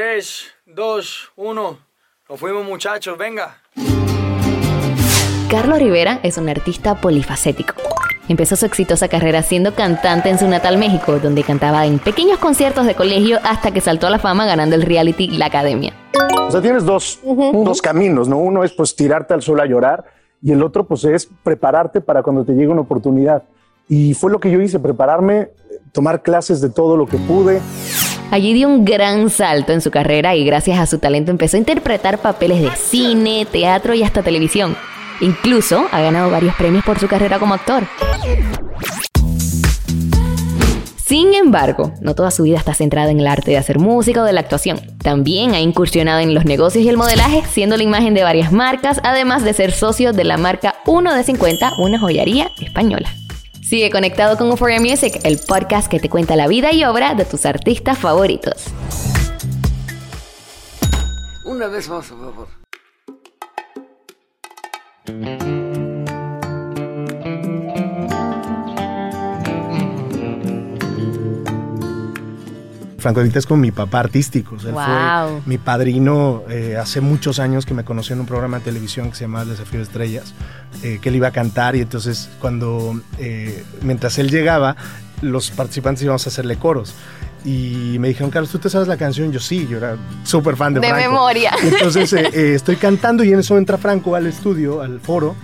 3, 0.00 0.44
2, 0.64 1.32
1. 1.36 1.78
Nos 2.30 2.40
fuimos 2.40 2.64
muchachos, 2.64 3.18
venga. 3.18 3.58
Carlos 5.50 5.78
Rivera 5.78 6.20
es 6.22 6.38
un 6.38 6.48
artista 6.48 6.98
polifacético. 7.02 7.74
Empezó 8.26 8.56
su 8.56 8.64
exitosa 8.64 9.08
carrera 9.08 9.42
siendo 9.42 9.74
cantante 9.74 10.30
en 10.30 10.38
su 10.38 10.48
natal 10.48 10.78
México, 10.78 11.18
donde 11.18 11.42
cantaba 11.42 11.84
en 11.84 11.98
pequeños 11.98 12.38
conciertos 12.38 12.86
de 12.86 12.94
colegio 12.94 13.40
hasta 13.44 13.72
que 13.72 13.82
saltó 13.82 14.06
a 14.06 14.10
la 14.10 14.18
fama 14.18 14.46
ganando 14.46 14.74
el 14.74 14.84
reality 14.84 15.36
La 15.36 15.44
Academia. 15.44 15.92
O 16.48 16.50
sea, 16.50 16.62
tienes 16.62 16.86
dos, 16.86 17.20
dos 17.22 17.82
caminos, 17.82 18.26
¿no? 18.26 18.38
Uno 18.38 18.64
es 18.64 18.72
pues 18.72 18.96
tirarte 18.96 19.34
al 19.34 19.42
sol 19.42 19.60
a 19.60 19.66
llorar 19.66 20.06
y 20.40 20.52
el 20.52 20.62
otro 20.62 20.86
pues 20.86 21.04
es 21.04 21.28
prepararte 21.42 22.00
para 22.00 22.22
cuando 22.22 22.42
te 22.46 22.54
llegue 22.54 22.68
una 22.68 22.80
oportunidad. 22.80 23.42
Y 23.86 24.14
fue 24.14 24.32
lo 24.32 24.40
que 24.40 24.50
yo 24.50 24.62
hice, 24.62 24.78
prepararme, 24.78 25.50
tomar 25.92 26.22
clases 26.22 26.62
de 26.62 26.70
todo 26.70 26.96
lo 26.96 27.04
que 27.04 27.18
pude. 27.18 27.60
Allí 28.30 28.52
dio 28.52 28.68
un 28.68 28.84
gran 28.84 29.28
salto 29.28 29.72
en 29.72 29.80
su 29.80 29.90
carrera 29.90 30.36
y 30.36 30.44
gracias 30.44 30.78
a 30.78 30.86
su 30.86 30.98
talento 30.98 31.32
empezó 31.32 31.56
a 31.56 31.58
interpretar 31.58 32.18
papeles 32.18 32.62
de 32.62 32.70
cine, 32.76 33.44
teatro 33.50 33.92
y 33.92 34.04
hasta 34.04 34.22
televisión. 34.22 34.76
Incluso 35.20 35.86
ha 35.90 36.00
ganado 36.00 36.30
varios 36.30 36.54
premios 36.54 36.84
por 36.84 37.00
su 37.00 37.08
carrera 37.08 37.40
como 37.40 37.54
actor. 37.54 37.84
Sin 41.04 41.34
embargo, 41.34 41.92
no 42.00 42.14
toda 42.14 42.30
su 42.30 42.44
vida 42.44 42.56
está 42.56 42.72
centrada 42.72 43.10
en 43.10 43.18
el 43.18 43.26
arte 43.26 43.50
de 43.50 43.58
hacer 43.58 43.80
música 43.80 44.22
o 44.22 44.24
de 44.24 44.32
la 44.32 44.40
actuación. 44.40 44.80
También 45.02 45.54
ha 45.54 45.60
incursionado 45.60 46.20
en 46.20 46.32
los 46.32 46.44
negocios 46.44 46.84
y 46.84 46.88
el 46.88 46.96
modelaje, 46.96 47.42
siendo 47.50 47.76
la 47.76 47.82
imagen 47.82 48.14
de 48.14 48.22
varias 48.22 48.52
marcas, 48.52 49.00
además 49.02 49.42
de 49.42 49.54
ser 49.54 49.72
socio 49.72 50.12
de 50.12 50.22
la 50.22 50.36
marca 50.36 50.76
1 50.86 51.12
de 51.12 51.24
50, 51.24 51.72
una 51.78 51.98
joyería 51.98 52.52
española. 52.60 53.10
Sigue 53.70 53.88
conectado 53.88 54.36
con 54.36 54.48
Euphoria 54.48 54.80
Music, 54.80 55.20
el 55.22 55.38
podcast 55.38 55.88
que 55.88 56.00
te 56.00 56.08
cuenta 56.08 56.34
la 56.34 56.48
vida 56.48 56.72
y 56.72 56.82
obra 56.82 57.14
de 57.14 57.24
tus 57.24 57.46
artistas 57.46 57.96
favoritos. 57.96 58.64
Una 61.44 61.68
vez 61.68 61.88
más, 61.88 62.08
por 62.08 62.48
favor. 65.06 65.59
Franco 73.00 73.20
Evita 73.20 73.38
es 73.38 73.46
como 73.46 73.60
mi 73.62 73.70
papá 73.72 74.00
artístico. 74.00 74.54
O 74.56 74.58
sea, 74.58 74.70
él 74.70 74.74
fue 74.74 75.42
mi 75.46 75.58
padrino 75.58 76.42
eh, 76.48 76.76
hace 76.80 77.00
muchos 77.00 77.38
años 77.38 77.66
que 77.66 77.74
me 77.74 77.84
conoció 77.84 78.14
en 78.14 78.20
un 78.20 78.26
programa 78.26 78.58
de 78.58 78.64
televisión 78.64 79.10
que 79.10 79.16
se 79.16 79.24
llamaba 79.24 79.44
El 79.44 79.50
Desafío 79.50 79.78
de 79.78 79.84
Estrellas, 79.84 80.34
eh, 80.82 80.98
que 81.02 81.08
él 81.08 81.16
iba 81.16 81.28
a 81.28 81.32
cantar 81.32 81.76
y 81.76 81.80
entonces 81.80 82.30
cuando, 82.40 83.00
eh, 83.18 83.64
mientras 83.82 84.18
él 84.18 84.30
llegaba, 84.30 84.76
los 85.22 85.50
participantes 85.50 86.02
íbamos 86.04 86.26
a 86.26 86.30
hacerle 86.30 86.56
coros. 86.56 86.94
Y 87.44 87.96
me 87.98 88.08
dijeron, 88.08 88.30
Carlos, 88.30 88.50
¿tú 88.50 88.58
te 88.58 88.68
sabes 88.68 88.86
la 88.86 88.98
canción? 88.98 89.32
Yo 89.32 89.40
sí, 89.40 89.66
yo 89.68 89.78
era 89.78 89.96
súper 90.24 90.56
fan 90.56 90.74
de, 90.74 90.80
De 90.80 90.88
Franco. 90.88 91.10
memoria. 91.10 91.52
Entonces 91.62 92.12
eh, 92.12 92.28
eh, 92.34 92.52
estoy 92.54 92.76
cantando 92.76 93.24
y 93.24 93.32
en 93.32 93.38
eso 93.40 93.56
entra 93.56 93.78
Franco 93.78 94.14
al 94.14 94.26
estudio, 94.26 94.82
al 94.82 95.00
foro, 95.00 95.34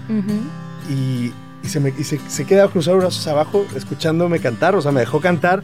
y, 0.90 1.32
y 1.64 1.68
se, 1.68 1.80
me, 1.80 1.94
y 1.98 2.04
se, 2.04 2.20
se 2.28 2.44
queda 2.44 2.64
a 2.64 2.68
cruzar 2.68 2.96
brazos 2.96 3.26
abajo 3.28 3.64
escuchándome 3.75 4.40
cantar, 4.40 4.75
o 4.75 4.82
sea, 4.82 4.92
me 4.92 5.00
dejó 5.00 5.20
cantar. 5.20 5.62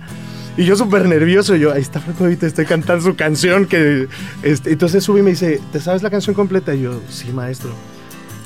Y 0.57 0.65
yo 0.65 0.77
súper 0.77 1.07
nervioso, 1.07 1.57
yo, 1.57 1.73
ahí 1.73 1.81
está 1.81 1.99
Franco 2.01 2.25
ahorita 2.25 2.47
estoy 2.47 2.67
cantando 2.67 3.03
su 3.05 3.17
canción. 3.17 3.67
que 3.67 4.09
este, 4.43 4.73
Entonces 4.73 5.03
sube 5.03 5.21
y 5.21 5.23
me 5.23 5.31
dice, 5.31 5.61
¿te 5.73 5.81
sabes 5.81 6.03
la 6.03 6.11
canción 6.11 6.35
completa? 6.35 6.75
Y 6.75 6.83
yo, 6.83 7.01
sí, 7.09 7.33
maestro. 7.33 7.71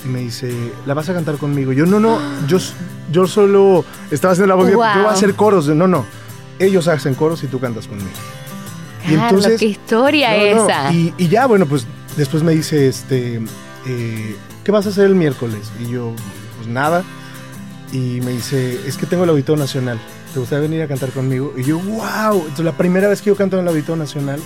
Y 0.04 0.08
me 0.08 0.20
dice, 0.20 0.54
¿la 0.86 0.94
vas 0.94 1.08
a 1.08 1.14
cantar 1.14 1.36
conmigo? 1.36 1.72
Yo, 1.72 1.84
no, 1.84 1.98
no, 1.98 2.20
yo, 2.46 2.58
yo 3.10 3.26
solo 3.26 3.84
estaba 4.12 4.32
haciendo 4.32 4.48
la 4.48 4.54
voz, 4.54 4.66
yo- 4.66 4.72
yo 4.72 4.78
voy 4.78 4.86
Wow. 4.86 5.08
a 5.08 5.12
hacer 5.12 5.34
coros. 5.34 5.66
No, 5.68 5.88
no, 5.88 6.06
ellos 6.60 6.86
hacen 6.86 7.14
coros 7.14 7.42
y 7.42 7.48
tú 7.48 7.58
cantas 7.58 7.88
conmigo. 7.88 8.08
Carlos, 9.16 9.46
qué 9.58 9.66
historia 9.66 10.30
no, 10.54 10.56
no, 10.62 10.68
esa. 10.68 10.92
Y, 10.92 11.12
y 11.18 11.28
ya, 11.28 11.46
bueno, 11.46 11.66
pues 11.66 11.86
después 12.16 12.42
me 12.42 12.52
dice, 12.52 12.86
este, 12.88 13.40
eh, 13.86 14.36
¿qué 14.64 14.72
vas 14.72 14.86
a 14.86 14.90
hacer 14.90 15.06
el 15.06 15.14
miércoles? 15.16 15.70
Y 15.80 15.90
yo, 15.90 16.12
pues 16.56 16.68
nada. 16.68 17.02
Y 17.92 18.20
me 18.22 18.32
dice, 18.32 18.80
es 18.86 18.96
que 18.96 19.06
tengo 19.06 19.24
el 19.24 19.30
Auditorio 19.30 19.60
Nacional. 19.62 19.98
¿Te 20.36 20.40
gustaría 20.40 20.68
venir 20.68 20.82
a 20.82 20.86
cantar 20.86 21.08
conmigo? 21.12 21.54
Y 21.56 21.62
yo, 21.62 21.78
wow. 21.78 22.34
Entonces, 22.40 22.62
la 22.66 22.72
primera 22.76 23.08
vez 23.08 23.22
que 23.22 23.30
yo 23.30 23.36
canto 23.36 23.56
en 23.56 23.62
el 23.62 23.68
Auditorio 23.68 23.96
Nacional 23.96 24.38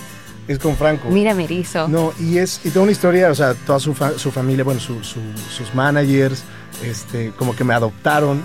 es 0.47 0.57
con 0.57 0.77
Franco. 0.77 1.09
Mira, 1.09 1.33
me 1.33 1.43
erizo. 1.43 1.89
No, 1.89 2.13
y 2.17 2.37
es 2.37 2.61
y 2.63 2.69
toda 2.69 2.83
una 2.83 2.93
historia, 2.93 3.29
o 3.29 3.35
sea, 3.35 3.55
toda 3.55 3.77
su, 3.81 3.93
fa- 3.93 4.17
su 4.17 4.31
familia, 4.31 4.63
bueno, 4.63 4.79
su- 4.79 5.03
su- 5.03 5.19
sus 5.53 5.75
managers, 5.75 6.43
este, 6.81 7.33
como 7.37 7.57
que 7.57 7.65
me 7.65 7.73
adoptaron 7.73 8.41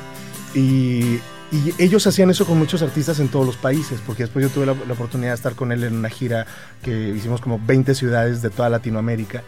y, 0.57 1.21
y 1.53 1.73
ellos 1.79 2.05
hacían 2.09 2.31
eso 2.31 2.47
con 2.47 2.59
muchos 2.59 2.83
artistas 2.83 3.21
en 3.21 3.29
todos 3.29 3.47
los 3.47 3.57
países, 3.57 4.01
porque 4.05 4.25
después 4.25 4.45
yo 4.45 4.51
tuve 4.51 4.67
la, 4.67 4.75
la 4.85 4.95
oportunidad 4.95 5.31
de 5.31 5.37
estar 5.37 5.55
con 5.55 5.71
él 5.71 5.85
en 5.85 5.95
una 5.95 6.09
gira 6.09 6.47
que 6.83 7.11
hicimos 7.11 7.41
como 7.41 7.61
20 7.65 7.95
ciudades 7.95 8.43
de 8.43 8.51
toda 8.51 8.69
Latinoamérica 8.71 9.45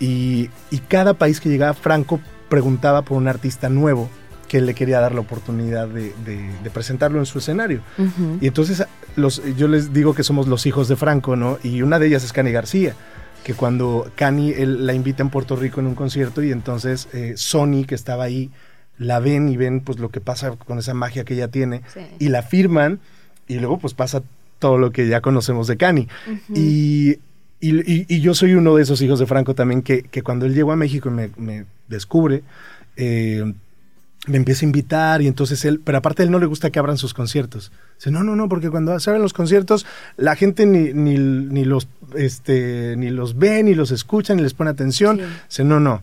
y, 0.00 0.48
y 0.70 0.78
cada 0.88 1.12
país 1.12 1.40
que 1.40 1.50
llegaba, 1.50 1.74
Franco 1.74 2.20
preguntaba 2.48 3.02
por 3.02 3.18
un 3.18 3.28
artista 3.28 3.68
nuevo 3.68 4.08
que 4.48 4.58
él 4.58 4.66
le 4.66 4.74
quería 4.74 5.00
dar 5.00 5.14
la 5.14 5.20
oportunidad 5.20 5.88
de, 5.88 6.12
de- 6.24 6.50
de 6.62 6.70
presentarlo 6.70 7.18
en 7.18 7.26
su 7.26 7.38
escenario. 7.38 7.80
Y 8.40 8.46
entonces 8.46 8.84
los, 9.16 9.42
yo 9.56 9.68
les 9.68 9.92
digo 9.92 10.14
que 10.14 10.22
somos 10.22 10.46
los 10.48 10.66
hijos 10.66 10.88
de 10.88 10.96
Franco, 10.96 11.36
¿no? 11.36 11.58
Y 11.62 11.82
una 11.82 11.98
de 11.98 12.06
ellas 12.08 12.24
es 12.24 12.32
Cani 12.32 12.52
García, 12.52 12.94
que 13.44 13.54
cuando 13.54 14.10
Cani 14.16 14.50
él, 14.52 14.86
la 14.86 14.94
invita 14.94 15.22
en 15.22 15.30
Puerto 15.30 15.56
Rico 15.56 15.80
en 15.80 15.86
un 15.86 15.94
concierto 15.94 16.42
y 16.42 16.50
entonces 16.52 17.08
eh, 17.12 17.34
Sony, 17.36 17.84
que 17.86 17.94
estaba 17.94 18.24
ahí, 18.24 18.50
la 18.98 19.18
ven 19.20 19.48
y 19.48 19.56
ven 19.56 19.80
pues 19.80 19.98
lo 19.98 20.08
que 20.10 20.20
pasa 20.20 20.52
con 20.52 20.78
esa 20.78 20.94
magia 20.94 21.24
que 21.24 21.34
ella 21.34 21.48
tiene 21.48 21.82
Sí. 21.92 22.00
y 22.20 22.28
la 22.28 22.42
firman 22.42 23.00
y 23.48 23.54
luego 23.58 23.78
pues 23.78 23.92
pasa 23.92 24.22
todo 24.60 24.78
lo 24.78 24.92
que 24.92 25.08
ya 25.08 25.20
conocemos 25.20 25.66
de 25.66 25.76
Cani. 25.76 26.08
y, 26.54 27.18
y, 27.60 27.70
y- 27.92 28.06
y 28.08 28.20
yo 28.20 28.34
soy 28.34 28.54
uno 28.54 28.74
de 28.76 28.82
esos 28.82 29.00
hijos 29.02 29.18
de 29.18 29.26
Franco 29.26 29.54
también 29.54 29.82
que, 29.82 30.02
que 30.04 30.22
cuando 30.22 30.46
él 30.46 30.54
llegó 30.54 30.72
a 30.72 30.76
México 30.76 31.08
y 31.08 31.12
me, 31.12 31.30
me 31.36 31.64
descubre, 31.88 32.42
eh, 32.96 33.52
me 34.26 34.38
empieza 34.38 34.64
a 34.64 34.68
invitar 34.68 35.20
y 35.22 35.26
entonces 35.26 35.64
él, 35.66 35.80
pero 35.84 35.98
aparte 35.98 36.22
a 36.22 36.24
él 36.24 36.30
no 36.30 36.38
le 36.38 36.46
gusta 36.46 36.70
que 36.70 36.78
abran 36.78 36.96
sus 36.96 37.12
conciertos. 37.12 37.70
Dice, 37.98 38.10
no, 38.10 38.22
no, 38.24 38.36
no, 38.36 38.48
porque 38.48 38.70
cuando 38.70 38.98
se 38.98 39.10
abren 39.10 39.22
los 39.22 39.34
conciertos 39.34 39.84
la 40.16 40.34
gente 40.34 40.64
ni, 40.66 40.92
ni, 40.94 41.18
ni 41.18 41.64
los, 41.64 41.88
este, 42.16 42.94
ni 42.96 43.10
los 43.10 43.36
ve, 43.38 43.62
ni 43.62 43.74
los 43.74 43.90
escucha, 43.90 44.34
ni 44.34 44.42
les 44.42 44.54
pone 44.54 44.70
atención. 44.70 45.20
Dice, 45.48 45.64
no, 45.64 45.78
no, 45.78 46.02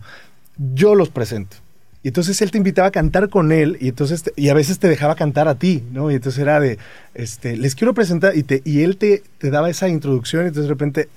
yo 0.74 0.94
los 0.94 1.08
presento. 1.08 1.56
Y 2.04 2.08
entonces 2.08 2.40
él 2.42 2.50
te 2.50 2.58
invitaba 2.58 2.88
a 2.88 2.90
cantar 2.92 3.28
con 3.28 3.52
él 3.52 3.76
y 3.80 3.88
entonces 3.88 4.24
te- 4.24 4.32
y 4.36 4.48
a 4.48 4.54
veces 4.54 4.78
te 4.80 4.88
dejaba 4.88 5.14
cantar 5.14 5.46
a 5.48 5.54
ti, 5.56 5.84
¿no? 5.92 6.10
Y 6.10 6.14
entonces 6.16 6.40
era 6.42 6.58
de, 6.58 6.78
este, 7.14 7.56
les 7.56 7.74
quiero 7.76 7.94
presentar 7.94 8.36
y, 8.36 8.42
te, 8.42 8.60
y 8.64 8.82
él 8.82 8.96
te, 8.96 9.22
te 9.38 9.50
daba 9.50 9.70
esa 9.70 9.88
introducción 9.88 10.44
y 10.44 10.48
entonces 10.48 10.64
de 10.68 10.74
repente, 10.74 11.08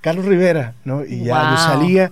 Carlos 0.00 0.24
Rivera, 0.24 0.74
¿no? 0.84 1.04
Y 1.04 1.24
ya 1.24 1.42
yo 1.44 1.48
Wow. 1.50 1.58
salía. 1.58 2.10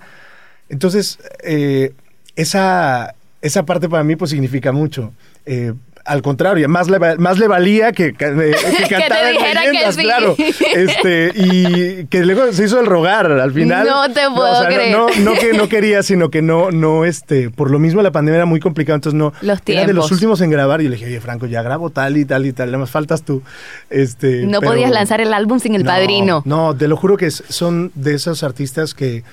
Entonces, 0.69 1.17
eh, 1.43 1.93
esa, 2.35 3.15
esa 3.43 3.65
parte 3.65 3.89
para 3.89 4.03
mí 4.03 4.15
pues 4.15 4.31
significa 4.31 4.71
mucho. 4.71 5.11
Eh, 5.45 5.73
al 6.05 6.21
contrario, 6.21 6.67
más 6.67 6.89
le, 6.89 6.99
más 7.17 7.39
le 7.39 7.47
valía 7.47 7.91
que, 7.91 8.13
que, 8.13 8.25
que 8.77 8.87
cantara 8.89 9.29
en 9.29 9.35
leyendas, 9.35 9.97
claro. 9.97 10.35
Este, 10.37 11.31
y 11.35 12.05
que 12.07 12.25
luego 12.25 12.51
se 12.51 12.65
hizo 12.65 12.79
el 12.79 12.85
rogar 12.85 13.31
al 13.31 13.51
final. 13.51 13.85
No 13.85 14.11
te 14.11 14.21
puedo 14.33 14.65
creer. 14.65 14.91
No, 14.91 15.07
no, 15.19 15.33
que 15.33 15.53
no 15.53 15.69
quería, 15.69 16.03
sino 16.03 16.29
que 16.29 16.41
no, 16.41 16.71
no, 16.71 17.05
este, 17.05 17.49
por 17.49 17.69
lo 17.69 17.79
mismo 17.79 18.01
la 18.01 18.11
pandemia 18.11 18.37
era 18.37 18.45
muy 18.45 18.59
complicada, 18.59 18.95
entonces 18.95 19.17
no. 19.17 19.33
Los 19.41 19.59
era 19.65 19.85
de 19.85 19.93
los 19.93 20.11
últimos 20.11 20.41
en 20.41 20.49
grabar 20.49 20.81
y 20.81 20.87
le 20.87 20.95
dije, 20.95 21.07
oye, 21.07 21.19
Franco, 21.19 21.45
ya 21.45 21.61
grabo 21.61 21.89
tal 21.89 22.17
y 22.17 22.25
tal 22.25 22.45
y 22.45 22.53
tal, 22.53 22.77
más 22.77 22.91
faltas 22.91 23.23
tú. 23.23 23.41
Este, 23.89 24.45
no 24.45 24.61
podías 24.61 24.91
lanzar 24.91 25.19
el 25.21 25.33
álbum 25.33 25.59
sin 25.59 25.75
el 25.75 25.83
padrino. 25.83 26.43
No, 26.45 26.75
te 26.75 26.87
lo 26.87 26.95
juro 26.95 27.17
que 27.17 27.29
son 27.31 27.91
de 27.95 28.15
esos 28.15 28.43
artistas 28.43 28.93
que, 28.93 29.23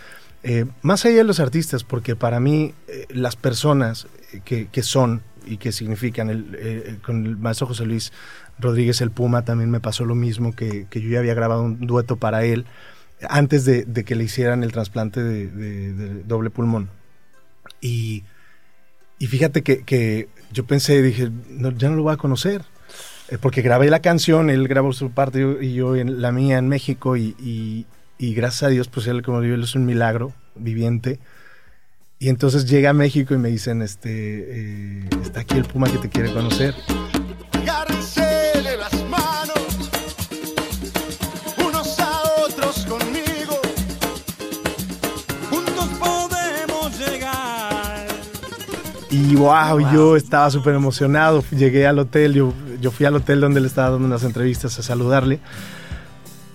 eh, 0.43 0.67
más 0.83 1.05
allá 1.05 1.19
de 1.19 1.25
los 1.25 1.41
artistas, 1.41 1.85
porque 1.85 2.17
para 2.17 2.41
mí 2.41 2.75
eh, 2.89 3.07
las 3.11 3.37
personas 3.37 4.07
que, 4.45 4.69
que 4.69 4.83
son 4.83 5.23
y 5.47 5.57
que 5.57 5.73
significan. 5.73 6.55
Eh, 6.57 6.99
con 7.03 7.27
el 7.27 7.37
maestro 7.37 7.67
José 7.67 7.85
Luis 7.85 8.13
Rodríguez 8.59 9.01
el 9.01 9.11
Puma 9.11 9.45
también 9.45 9.71
me 9.71 9.81
pasó 9.81 10.05
lo 10.05 10.15
mismo, 10.15 10.55
que, 10.55 10.87
yo 10.91 11.09
ya 11.09 11.19
había 11.19 11.35
grabado 11.35 11.63
un 11.63 11.87
dueto 11.87 12.17
para 12.17 12.45
él 12.45 12.67
antes 13.29 13.65
de, 13.65 13.85
que 14.05 14.15
le 14.15 14.25
hicieran 14.25 14.63
el 14.63 14.73
trasplante 14.73 15.23
de, 15.23 16.23
doble 16.25 16.51
pulmón. 16.51 16.89
Y, 17.81 18.25
y 19.19 19.27
fíjate 19.27 19.63
que, 19.63 20.29
yo 20.53 20.65
pensé, 20.67 21.03
dije, 21.03 21.31
no, 21.49 21.71
ya 21.71 21.91
no 21.91 21.97
lo 21.97 22.03
voy 22.05 22.15
a 22.15 22.17
conocer. 22.17 22.63
Eh, 23.29 23.39
porque 23.39 23.63
grabé 23.63 23.91
la 23.91 24.01
canción, 24.01 24.51
él 24.51 24.67
grabó 24.67 24.93
su 24.93 25.11
parte 25.13 25.59
y 25.61 25.75
yo 25.75 25.95
en, 25.95 26.21
la 26.21 26.33
mía 26.33 26.59
en 26.59 26.69
México 26.69 27.17
y, 27.17 27.87
gracias 28.35 28.65
a 28.65 28.69
Dios, 28.69 28.89
pues 28.89 29.07
él 29.07 29.23
como 29.23 29.41
digo, 29.41 29.55
él 29.55 29.63
es 29.63 29.75
un 29.75 29.87
milagro 29.87 30.33
viviente 30.55 31.19
y 32.23 32.29
entonces 32.29 32.67
llega 32.67 32.91
a 32.91 32.93
México 32.93 33.33
y 33.33 33.39
me 33.39 33.49
dicen, 33.49 33.81
este, 33.81 34.11
eh, 34.11 35.09
está 35.23 35.41
aquí 35.41 35.57
el 35.57 35.65
Puma 35.65 35.91
que 35.91 35.97
te 35.97 36.11
quiere 36.11 36.31
conocer. 36.31 36.75
de 37.55 38.77
las 38.77 38.93
manos, 39.09 39.91
unos 41.67 41.99
a 41.99 42.21
otros 42.47 42.85
conmigo. 42.85 43.59
Juntos 45.49 45.89
podemos 45.99 46.99
llegar. 46.99 48.07
Y 49.11 49.35
wow, 49.37 49.81
yo 49.95 50.15
estaba 50.15 50.51
súper 50.51 50.75
emocionado. 50.75 51.43
Llegué 51.51 51.87
al 51.87 52.01
hotel, 52.01 52.35
yo, 52.35 52.53
yo 52.83 52.91
fui 52.91 53.07
al 53.07 53.17
hotel 53.17 53.41
donde 53.41 53.63
le 53.63 53.67
estaba 53.67 53.93
dando 53.93 54.05
unas 54.05 54.25
entrevistas 54.25 54.79
a 54.79 54.83
saludarle. 54.83 55.41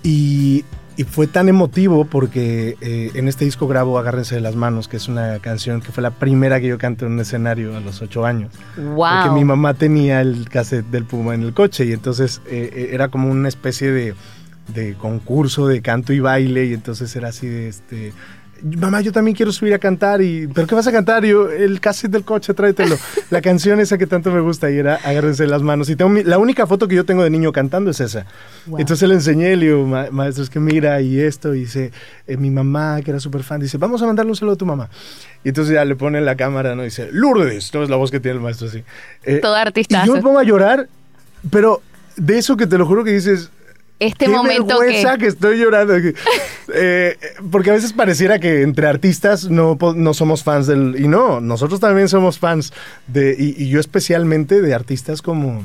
Y 0.03 0.63
y 0.97 1.03
fue 1.03 1.27
tan 1.27 1.49
emotivo 1.49 2.05
porque 2.05 2.77
eh, 2.81 3.11
en 3.15 3.27
este 3.27 3.45
disco 3.45 3.67
grabo 3.67 3.99
Agárrense 3.99 4.35
de 4.35 4.41
las 4.41 4.55
manos, 4.55 4.87
que 4.87 4.97
es 4.97 5.07
una 5.07 5.39
canción 5.39 5.81
que 5.81 5.91
fue 5.91 6.01
la 6.01 6.11
primera 6.11 6.59
que 6.61 6.67
yo 6.67 6.77
canté 6.77 7.05
en 7.05 7.13
un 7.13 7.19
escenario 7.19 7.75
a 7.75 7.81
los 7.81 8.01
ocho 8.01 8.25
años. 8.25 8.53
Wow. 8.77 9.23
Porque 9.23 9.29
mi 9.31 9.43
mamá 9.43 9.73
tenía 9.73 10.21
el 10.21 10.47
cassette 10.49 10.85
del 10.85 11.05
Puma 11.05 11.35
en 11.35 11.43
el 11.43 11.53
coche 11.53 11.85
y 11.85 11.91
entonces 11.91 12.41
eh, 12.47 12.69
eh, 12.73 12.89
era 12.93 13.09
como 13.09 13.29
una 13.29 13.49
especie 13.49 13.91
de, 13.91 14.15
de 14.73 14.93
concurso 14.95 15.67
de 15.67 15.81
canto 15.81 16.13
y 16.13 16.19
baile 16.19 16.65
y 16.65 16.73
entonces 16.73 17.13
era 17.15 17.29
así 17.29 17.47
de 17.47 17.67
este 17.67 18.13
mamá, 18.61 19.01
yo 19.01 19.11
también 19.11 19.35
quiero 19.35 19.51
subir 19.51 19.73
a 19.73 19.79
cantar. 19.79 20.21
y 20.21 20.47
¿Pero 20.47 20.67
qué 20.67 20.75
vas 20.75 20.87
a 20.87 20.91
cantar? 20.91 21.25
yo, 21.25 21.49
el 21.49 21.79
cassette 21.79 22.11
del 22.11 22.23
coche, 22.23 22.53
tráetelo. 22.53 22.97
La 23.29 23.41
canción 23.41 23.79
esa 23.79 23.97
que 23.97 24.07
tanto 24.07 24.31
me 24.31 24.39
gusta 24.39 24.71
y 24.71 24.77
era 24.77 24.95
Agárrense 25.03 25.47
las 25.47 25.61
manos. 25.61 25.89
Y 25.89 25.95
tengo 25.95 26.21
la 26.23 26.37
única 26.37 26.67
foto 26.67 26.87
que 26.87 26.95
yo 26.95 27.05
tengo 27.05 27.23
de 27.23 27.29
niño 27.29 27.51
cantando 27.51 27.91
es 27.91 27.99
esa. 27.99 28.25
Entonces 28.77 29.07
le 29.07 29.15
enseñé, 29.15 29.55
le 29.55 29.67
digo, 29.67 29.85
maestro, 29.85 30.43
es 30.43 30.49
que 30.49 30.59
mira 30.59 31.01
y 31.01 31.19
esto. 31.19 31.53
Y 31.53 31.61
dice, 31.61 31.91
eh, 32.27 32.37
mi 32.37 32.49
mamá, 32.49 33.01
que 33.01 33.11
era 33.11 33.19
súper 33.19 33.43
fan, 33.43 33.59
dice, 33.59 33.77
vamos 33.77 34.01
a 34.01 34.05
mandarle 34.05 34.31
un 34.31 34.35
saludo 34.35 34.53
a 34.55 34.57
tu 34.57 34.65
mamá. 34.65 34.89
Y 35.43 35.49
entonces 35.49 35.73
ya 35.73 35.85
le 35.85 35.95
pone 35.95 36.21
la 36.21 36.35
cámara, 36.35 36.75
¿no? 36.75 36.83
dice, 36.83 37.09
Lourdes, 37.11 37.73
no 37.73 37.83
es 37.83 37.89
la 37.89 37.95
voz 37.95 38.11
que 38.11 38.19
tiene 38.19 38.37
el 38.37 38.43
maestro 38.43 38.67
así. 38.67 38.83
Eh, 39.23 39.39
Todo 39.41 39.55
artista. 39.55 40.03
Y 40.03 40.07
yo 40.07 40.13
me 40.13 40.21
pongo 40.21 40.39
a 40.39 40.43
llorar, 40.43 40.87
pero 41.51 41.81
de 42.15 42.37
eso 42.37 42.57
que 42.57 42.67
te 42.67 42.77
lo 42.77 42.85
juro 42.85 43.03
que 43.03 43.11
dices, 43.11 43.51
este 43.99 44.25
Qué 44.25 44.31
momento 44.31 44.79
vergüenza 44.79 45.17
que... 45.17 45.27
estoy 45.27 45.59
llorando. 45.59 45.95
Eh, 46.77 47.15
porque 47.51 47.69
a 47.69 47.73
veces 47.73 47.93
pareciera 47.93 48.39
que 48.39 48.63
entre 48.63 48.87
artistas 48.87 49.49
no, 49.49 49.77
no 49.95 50.13
somos 50.15 50.43
fans 50.43 50.65
del... 50.65 50.95
Y 50.97 51.07
no, 51.07 51.39
nosotros 51.39 51.79
también 51.79 52.09
somos 52.09 52.39
fans 52.39 52.73
de... 53.05 53.35
Y, 53.37 53.69
yo 53.69 53.79
especialmente 53.79 54.63
de 54.63 54.73
artistas 54.73 55.21
como, 55.21 55.63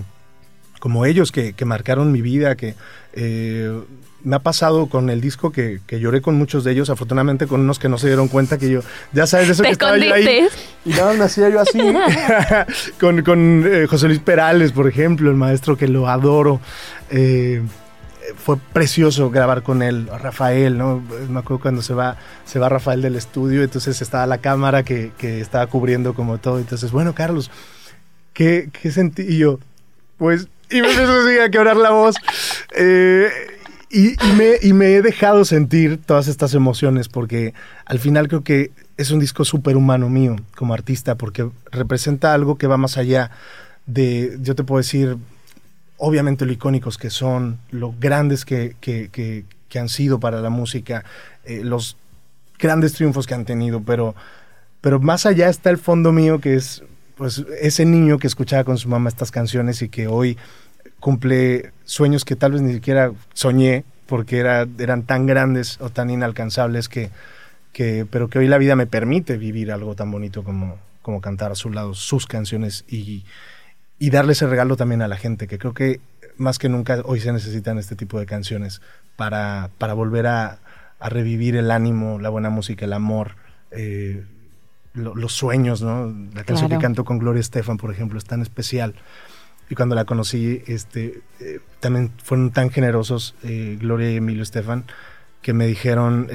como 0.79 1.07
ellos 1.07 1.33
que, 1.33 1.55
que 1.55 1.65
marcaron 1.65 2.13
mi 2.13 2.21
vida, 2.21 2.55
que... 2.55 2.75
Eh, 3.15 3.81
me 4.23 4.37
ha 4.37 4.41
pasado 4.41 4.87
con 4.87 5.11
el 5.11 5.21
disco 5.21 5.51
que, 5.51 5.81
que, 5.87 6.01
lloré 6.01 6.21
con 6.21 6.37
muchos 6.37 6.65
de 6.65 6.73
ellos, 6.73 6.91
afortunadamente 6.91 7.47
con 7.47 7.61
unos 7.61 7.79
que 7.79 7.89
no 7.89 7.99
se 7.99 8.09
dieron 8.09 8.29
cuenta 8.29 8.59
que 8.59 8.71
yo, 8.71 8.81
ya 9.13 9.27
sabes, 9.27 9.47
de 9.47 9.53
eso 9.55 9.63
que 9.63 9.71
estaba 9.71 9.97
yo 9.97 10.13
ahí. 10.13 10.47
Y 10.85 10.91
nada 10.91 11.15
me 11.15 11.25
hacía 11.25 11.49
yo 11.49 11.61
así. 11.61 11.81
con 13.01 13.23
con 13.23 13.65
eh, 13.67 13.87
José 13.87 14.09
Luis 14.09 14.21
Perales, 14.21 14.73
por 14.73 14.89
ejemplo, 14.89 15.31
el 15.31 15.37
maestro 15.37 15.77
que 15.77 15.89
lo 15.89 16.09
adoro. 16.09 16.61
Eh, 17.11 17.63
fue 18.37 18.57
precioso 18.73 19.31
grabar 19.31 19.63
con 19.63 19.83
él, 19.83 20.09
Rafael, 20.21 20.77
¿no? 20.79 21.03
Me 21.29 21.41
acuerdo 21.41 21.63
cuando 21.63 21.83
se 21.83 21.95
va, 21.95 22.17
se 22.45 22.59
va 22.59 22.69
Rafael 22.69 23.03
del 23.03 23.17
estudio, 23.17 23.63
entonces 23.63 24.01
estaba 24.01 24.27
la 24.27 24.39
cámara 24.39 24.83
que, 24.83 25.13
que 25.19 25.41
estaba 25.41 25.67
cubriendo 25.67 26.15
como 26.15 26.39
todo, 26.39 26.59
entonces, 26.59 26.93
bueno, 26.93 27.15
Carlos, 27.15 27.51
¿qué, 28.33 28.71
qué 28.81 28.91
sentí? 28.91 29.23
Y 29.23 29.39
yo, 29.39 29.59
pues, 30.19 30.49
y 30.71 30.81
me 30.81 30.91
empezó 30.91 31.43
a 31.45 31.49
quebrar 31.51 31.77
la 31.77 31.91
voz. 31.91 32.17
Eh, 32.77 33.29
y, 33.93 34.15
me, 34.37 34.53
y 34.63 34.73
me 34.73 34.95
he 34.95 35.03
dejado 35.03 35.45
sentir 35.45 36.01
todas 36.01 36.29
estas 36.29 36.55
emociones 36.55 37.09
porque 37.09 37.55
al 37.87 37.99
final 37.99 38.29
creo 38.29 38.45
que 38.45 38.71
es 38.97 39.11
un 39.11 39.19
disco 39.19 39.45
súper 39.45 39.77
humano 39.77 40.09
mío 40.09 40.37
como 40.57 40.75
artista 40.75 41.17
porque 41.17 41.51
representa 41.73 42.33
algo 42.33 42.57
que 42.57 42.69
va 42.69 42.77
más 42.77 42.97
allá 42.97 43.33
de, 43.87 44.39
yo 44.43 44.55
te 44.55 44.63
puedo 44.63 44.79
decir, 44.79 45.17
obviamente 46.01 46.47
lo 46.47 46.53
icónicos 46.53 46.99
que 46.99 47.11
son, 47.11 47.59
lo 47.71 47.95
grandes 47.99 48.45
que, 48.45 48.75
que, 48.81 49.45
han 49.79 49.89
sido 49.89 50.19
para 50.19 50.41
la 50.41 50.51
música, 50.51 51.05
eh, 51.45 51.61
los 51.63 51.97
grandes 52.59 52.95
triunfos 52.95 53.27
que 53.27 53.35
han 53.35 53.45
tenido, 53.45 53.83
pero, 53.83 54.15
pero 54.81 54.99
más 54.99 55.27
allá 55.27 55.49
está 55.49 55.71
el 55.71 55.79
fondo 55.79 56.11
mío 56.11 56.41
que 56.41 56.57
es 56.57 56.83
pues 57.17 57.45
ese 57.61 57.85
niño 57.85 58.19
que 58.19 58.27
escuchaba 58.27 58.65
con 58.65 58.79
su 58.79 58.89
mamá 58.89 59.11
estas 59.11 59.31
canciones 59.31 59.83
y 59.83 59.91
que 59.91 60.09
hoy 60.09 60.39
cumple 61.01 61.73
sueños 61.85 62.25
que 62.25 62.35
tal 62.35 62.53
vez 62.53 62.63
ni 62.63 62.73
siquiera 62.73 63.13
soñé 63.35 63.85
porque 64.07 64.39
era, 64.39 64.67
eran 64.79 65.03
tan 65.03 65.27
grandes 65.27 65.79
o 65.81 65.91
tan 65.91 66.09
inalcanzables 66.09 66.89
que, 66.89 67.11
que, 67.73 68.07
pero 68.11 68.29
que 68.29 68.39
hoy 68.39 68.49
la 68.49 68.59
vida 68.59 68.75
me 68.75 68.87
permite 68.87 69.37
vivir 69.37 69.71
algo 69.71 69.95
tan 69.95 70.11
bonito 70.11 70.43
como, 70.43 70.79
como 71.03 71.21
cantar 71.21 71.53
a 71.53 71.57
su 71.57 71.71
lado 71.71 71.93
sus 71.95 72.27
canciones 72.27 72.85
y, 72.89 73.25
y 74.01 74.09
darle 74.09 74.33
ese 74.33 74.47
regalo 74.47 74.77
también 74.77 75.03
a 75.03 75.09
la 75.09 75.17
gente, 75.17 75.47
que 75.47 75.59
creo 75.59 75.75
que 75.75 76.01
más 76.39 76.59
que 76.59 76.71
nunca 76.71 77.03
hoy 77.05 77.21
se 77.21 77.33
necesitan 77.33 77.79
este 77.79 77.95
tipo 77.95 78.19
de 78.19 78.25
canciones 78.25 78.81
para, 79.15 79.71
para 79.77 79.93
volver 79.93 80.27
a, 80.27 80.59
revivir 81.03 81.55
el 81.57 81.71
ánimo, 81.71 82.19
la 82.19 82.31
buena 82.31 82.51
música, 82.51 82.87
el 82.87 82.93
amor, 82.95 83.37
eh, 83.71 84.25
los 84.95 85.33
sueños, 85.33 85.81
¿no? 85.81 86.15
La 86.35 86.45
canción 86.45 86.69
que 86.69 86.79
canto 86.79 87.05
con 87.05 87.19
Gloria 87.19 87.41
Estefan, 87.41 87.79
por 87.79 87.91
ejemplo, 87.91 88.19
es 88.19 88.25
tan 88.25 88.43
especial. 88.43 88.95
Y 89.71 89.75
cuando 89.75 89.95
la 89.95 90.05
conocí, 90.05 90.63
este, 90.67 91.23
eh, 91.41 91.61
también 91.79 92.11
fueron 92.23 92.51
tan 92.51 92.71
generosos 92.71 93.35
eh, 93.43 93.79
Gloria 93.81 94.11
y 94.11 94.17
Emilio 94.17 94.43
Estefan 94.43 94.85
que 95.41 95.55
me 95.55 95.67
dijeron, 95.67 96.29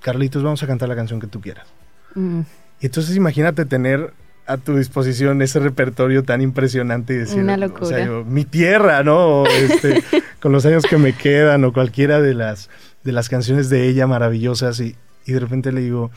Carlitos, 0.00 0.44
vamos 0.44 0.62
a 0.62 0.66
cantar 0.68 0.88
la 0.88 0.94
canción 0.94 1.18
que 1.18 1.26
tú 1.26 1.40
quieras. 1.40 1.66
Mm. 2.14 2.42
Y 2.80 2.86
entonces 2.86 3.16
imagínate 3.16 3.64
tener 3.64 4.14
a 4.48 4.56
tu 4.56 4.76
disposición 4.76 5.42
ese 5.42 5.60
repertorio 5.60 6.24
tan 6.24 6.40
impresionante 6.40 7.14
y 7.14 7.16
decir, 7.18 7.42
Una 7.42 7.56
locura. 7.56 7.82
O 7.82 7.86
sea, 7.86 8.08
mi 8.26 8.44
tierra, 8.44 9.02
¿no? 9.02 9.44
Este, 9.46 10.02
con 10.40 10.52
los 10.52 10.64
años 10.64 10.84
que 10.84 10.96
me 10.96 11.12
quedan 11.12 11.64
o 11.64 11.72
cualquiera 11.72 12.20
de 12.20 12.34
las, 12.34 12.70
de 13.04 13.12
las 13.12 13.28
canciones 13.28 13.68
de 13.68 13.86
ella 13.88 14.06
maravillosas 14.06 14.80
y, 14.80 14.96
y 15.26 15.32
de 15.32 15.40
repente 15.40 15.70
le 15.70 15.82
digo, 15.82 16.10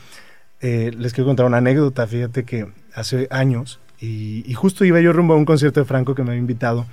eh, 0.60 0.92
les 0.96 1.12
quiero 1.12 1.28
contar 1.28 1.44
una 1.46 1.58
anécdota, 1.58 2.06
fíjate 2.06 2.44
que 2.44 2.68
hace 2.94 3.28
años 3.30 3.80
y, 4.00 4.42
y, 4.50 4.54
justo 4.54 4.84
iba 4.84 5.00
yo 5.00 5.12
rumbo 5.12 5.34
a 5.34 5.36
un 5.36 5.44
concierto 5.44 5.80
de 5.80 5.86
Franco 5.86 6.14
que 6.14 6.22
me 6.22 6.30
había 6.30 6.40
invitado. 6.40 6.86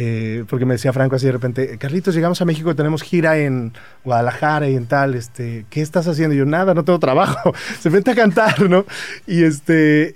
Eh, 0.00 0.44
porque 0.48 0.64
me 0.64 0.74
decía 0.74 0.92
Franco 0.92 1.16
así 1.16 1.26
de 1.26 1.32
repente, 1.32 1.76
Carlitos, 1.76 2.14
llegamos 2.14 2.40
a 2.40 2.44
México, 2.44 2.76
tenemos 2.76 3.02
gira 3.02 3.38
en 3.38 3.72
Guadalajara 4.04 4.68
y 4.68 4.76
en 4.76 4.86
tal, 4.86 5.16
este, 5.16 5.66
¿qué 5.70 5.80
estás 5.80 6.06
haciendo? 6.06 6.36
Y 6.36 6.38
yo, 6.38 6.44
nada, 6.44 6.72
no 6.72 6.84
tengo 6.84 7.00
trabajo, 7.00 7.52
se 7.80 7.88
vente 7.90 8.12
a 8.12 8.14
cantar, 8.14 8.70
¿no? 8.70 8.84
Y 9.26 9.42
este, 9.42 10.14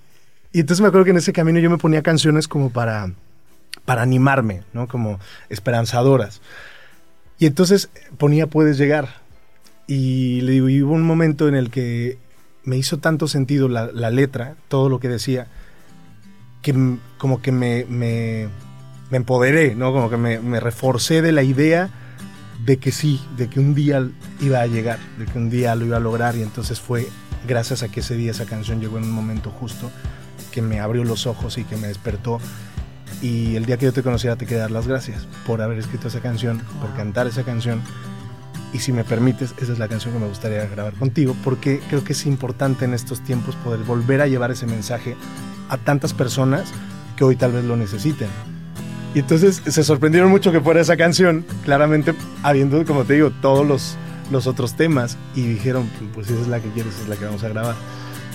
y 0.52 0.60
entonces 0.60 0.82
me 0.82 0.88
acuerdo 0.88 1.06
que 1.06 1.10
en 1.12 1.16
ese 1.16 1.32
camino 1.32 1.58
yo 1.58 1.70
me 1.70 1.78
ponía 1.78 2.02
canciones 2.02 2.46
como 2.46 2.70
para, 2.70 3.10
para 3.86 4.02
animarme, 4.02 4.62
¿no? 4.74 4.86
Como 4.86 5.18
esperanzadoras. 5.48 6.42
Y 7.38 7.46
entonces 7.46 7.88
ponía 8.18 8.46
Puedes 8.46 8.76
llegar. 8.76 9.22
Y 9.86 10.42
le 10.42 10.52
digo, 10.52 10.68
y 10.68 10.82
hubo 10.82 10.92
un 10.92 11.02
momento 11.02 11.48
en 11.48 11.54
el 11.54 11.70
que 11.70 12.18
me 12.64 12.76
hizo 12.76 12.98
tanto 12.98 13.28
sentido 13.28 13.68
la, 13.68 14.10
letra, 14.10 14.54
todo 14.68 14.88
lo 14.88 15.00
que 15.00 15.08
decía, 15.08 15.48
que 16.60 16.96
como 17.18 17.42
que 17.42 17.50
me, 17.50 17.84
me, 17.88 18.48
empoderé, 19.10 19.74
¿no? 19.74 19.92
Como 19.92 20.08
que 20.08 20.16
me, 20.16 20.38
me, 20.38 20.60
reforcé 20.60 21.20
de 21.20 21.32
la 21.32 21.42
idea 21.42 21.90
de 22.64 22.76
que 22.76 22.92
sí, 22.92 23.20
de 23.36 23.48
que 23.48 23.58
un 23.58 23.74
día 23.74 24.08
iba 24.40 24.60
a 24.60 24.66
llegar, 24.66 24.98
de 25.18 25.24
que 25.26 25.36
un 25.36 25.50
día 25.50 25.74
lo 25.74 25.86
iba 25.86 25.96
a 25.96 26.00
lograr. 26.00 26.36
Y 26.36 26.42
entonces 26.42 26.80
fue 26.80 27.08
gracias 27.48 27.82
a 27.82 27.88
que 27.88 28.00
ese 28.00 28.14
día 28.14 28.30
esa 28.30 28.46
canción 28.46 28.80
llegó 28.80 28.98
en 28.98 29.04
un 29.04 29.12
momento 29.12 29.50
justo 29.50 29.90
que 30.50 30.62
me 30.62 30.80
abrió 30.80 31.04
los 31.04 31.26
ojos 31.26 31.58
y 31.58 31.64
que 31.64 31.76
me 31.76 31.88
despertó. 31.88 32.40
y 33.20 33.54
el 33.54 33.66
día 33.66 33.76
que 33.76 33.84
yo 33.84 33.92
te 33.92 34.02
conociera 34.02 34.34
te 34.36 34.46
quería 34.46 34.62
dar 34.62 34.72
las 34.72 34.88
gracias 34.88 35.28
por 35.46 35.62
haber 35.62 35.78
escrito 35.78 36.08
esa 36.08 36.20
canción, 36.20 36.60
por 36.80 36.92
cantar 36.94 37.26
esa 37.26 37.44
canción. 37.44 37.80
Y 38.72 38.78
si 38.78 38.92
me 38.92 39.04
permites, 39.04 39.54
esa 39.60 39.72
es 39.72 39.78
la 39.78 39.86
canción 39.86 40.14
que 40.14 40.20
me 40.20 40.26
gustaría 40.26 40.66
grabar 40.66 40.94
contigo, 40.94 41.36
porque 41.44 41.80
creo 41.88 42.02
que 42.02 42.14
es 42.14 42.24
importante 42.26 42.84
en 42.84 42.94
estos 42.94 43.22
tiempos 43.22 43.54
poder 43.56 43.80
volver 43.80 44.22
a 44.22 44.26
llevar 44.26 44.50
ese 44.50 44.66
mensaje 44.66 45.14
a 45.68 45.76
tantas 45.76 46.14
personas 46.14 46.72
que 47.16 47.24
hoy 47.24 47.36
tal 47.36 47.52
vez 47.52 47.64
lo 47.64 47.76
necesiten. 47.76 48.28
Y 49.14 49.18
entonces 49.18 49.62
se 49.66 49.84
sorprendieron 49.84 50.30
mucho 50.30 50.52
que 50.52 50.60
fuera 50.60 50.80
esa 50.80 50.96
canción, 50.96 51.44
claramente 51.64 52.14
habiendo, 52.42 52.82
como 52.86 53.04
te 53.04 53.12
digo, 53.14 53.30
todos 53.42 53.66
los, 53.66 53.96
los 54.30 54.46
otros 54.46 54.74
temas, 54.74 55.18
y 55.34 55.42
dijeron, 55.42 55.90
pues 56.14 56.28
si 56.28 56.32
esa 56.32 56.42
es 56.42 56.48
la 56.48 56.60
que 56.60 56.70
quieres, 56.70 56.94
esa 56.94 57.02
es 57.02 57.08
la 57.10 57.16
que 57.16 57.26
vamos 57.26 57.44
a 57.44 57.48
grabar. 57.48 57.74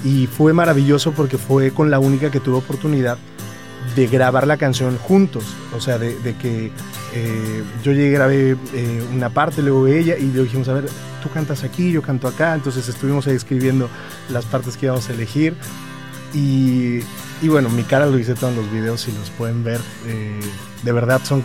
Y 0.04 0.28
fue 0.28 0.54
maravilloso 0.54 1.12
porque 1.12 1.38
fue 1.38 1.72
con 1.72 1.90
la 1.92 2.00
única 2.00 2.30
que 2.32 2.40
tuve 2.40 2.58
oportunidad 2.58 3.18
de 3.96 4.08
grabar 4.08 4.46
la 4.46 4.58
canción 4.58 4.98
juntos. 4.98 5.44
O 5.76 5.82
sea, 5.82 5.98
de, 5.98 6.16
que 6.40 6.72
eh, 7.14 7.64
yo 7.84 7.92
llegué, 7.92 8.12
grabé 8.12 8.58
eh, 8.74 9.04
una 9.14 9.30
parte, 9.30 9.62
luego 9.62 9.88
ella, 9.88 10.16
y 10.18 10.26
le 10.32 10.44
dijimos, 10.44 10.68
a 10.70 10.74
ver, 10.74 10.86
tú 11.24 11.30
cantas 11.30 11.64
aquí, 11.64 11.92
yo 11.92 12.02
canto 12.02 12.28
acá. 12.28 12.54
Entonces 12.54 12.88
estuvimos 12.88 13.26
ahí 13.28 13.36
escribiendo 13.36 13.90
las 14.30 14.46
partes 14.46 14.78
que 14.78 14.86
íbamos 14.86 15.10
a 15.10 15.14
elegir. 15.14 15.56
Y, 16.34 17.00
y 17.42 17.48
bueno, 17.48 17.70
mi 17.70 17.84
cara 17.84 18.06
lo 18.06 18.20
hice 18.20 18.36
todos 18.36 18.56
los 18.56 18.70
videos 18.72 19.08
y 19.08 19.12
los 19.14 19.30
pueden 19.32 19.64
ver. 19.64 19.80
Eh, 20.06 20.40
de 20.84 20.92
verdad 20.92 21.22
son, 21.24 21.44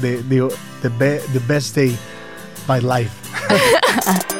de, 0.00 0.22
digo, 0.22 0.48
the, 0.82 0.88
be- 0.88 1.20
the 1.32 1.40
best 1.46 1.74
day 1.76 1.96
by 2.66 2.80
life. 2.80 3.10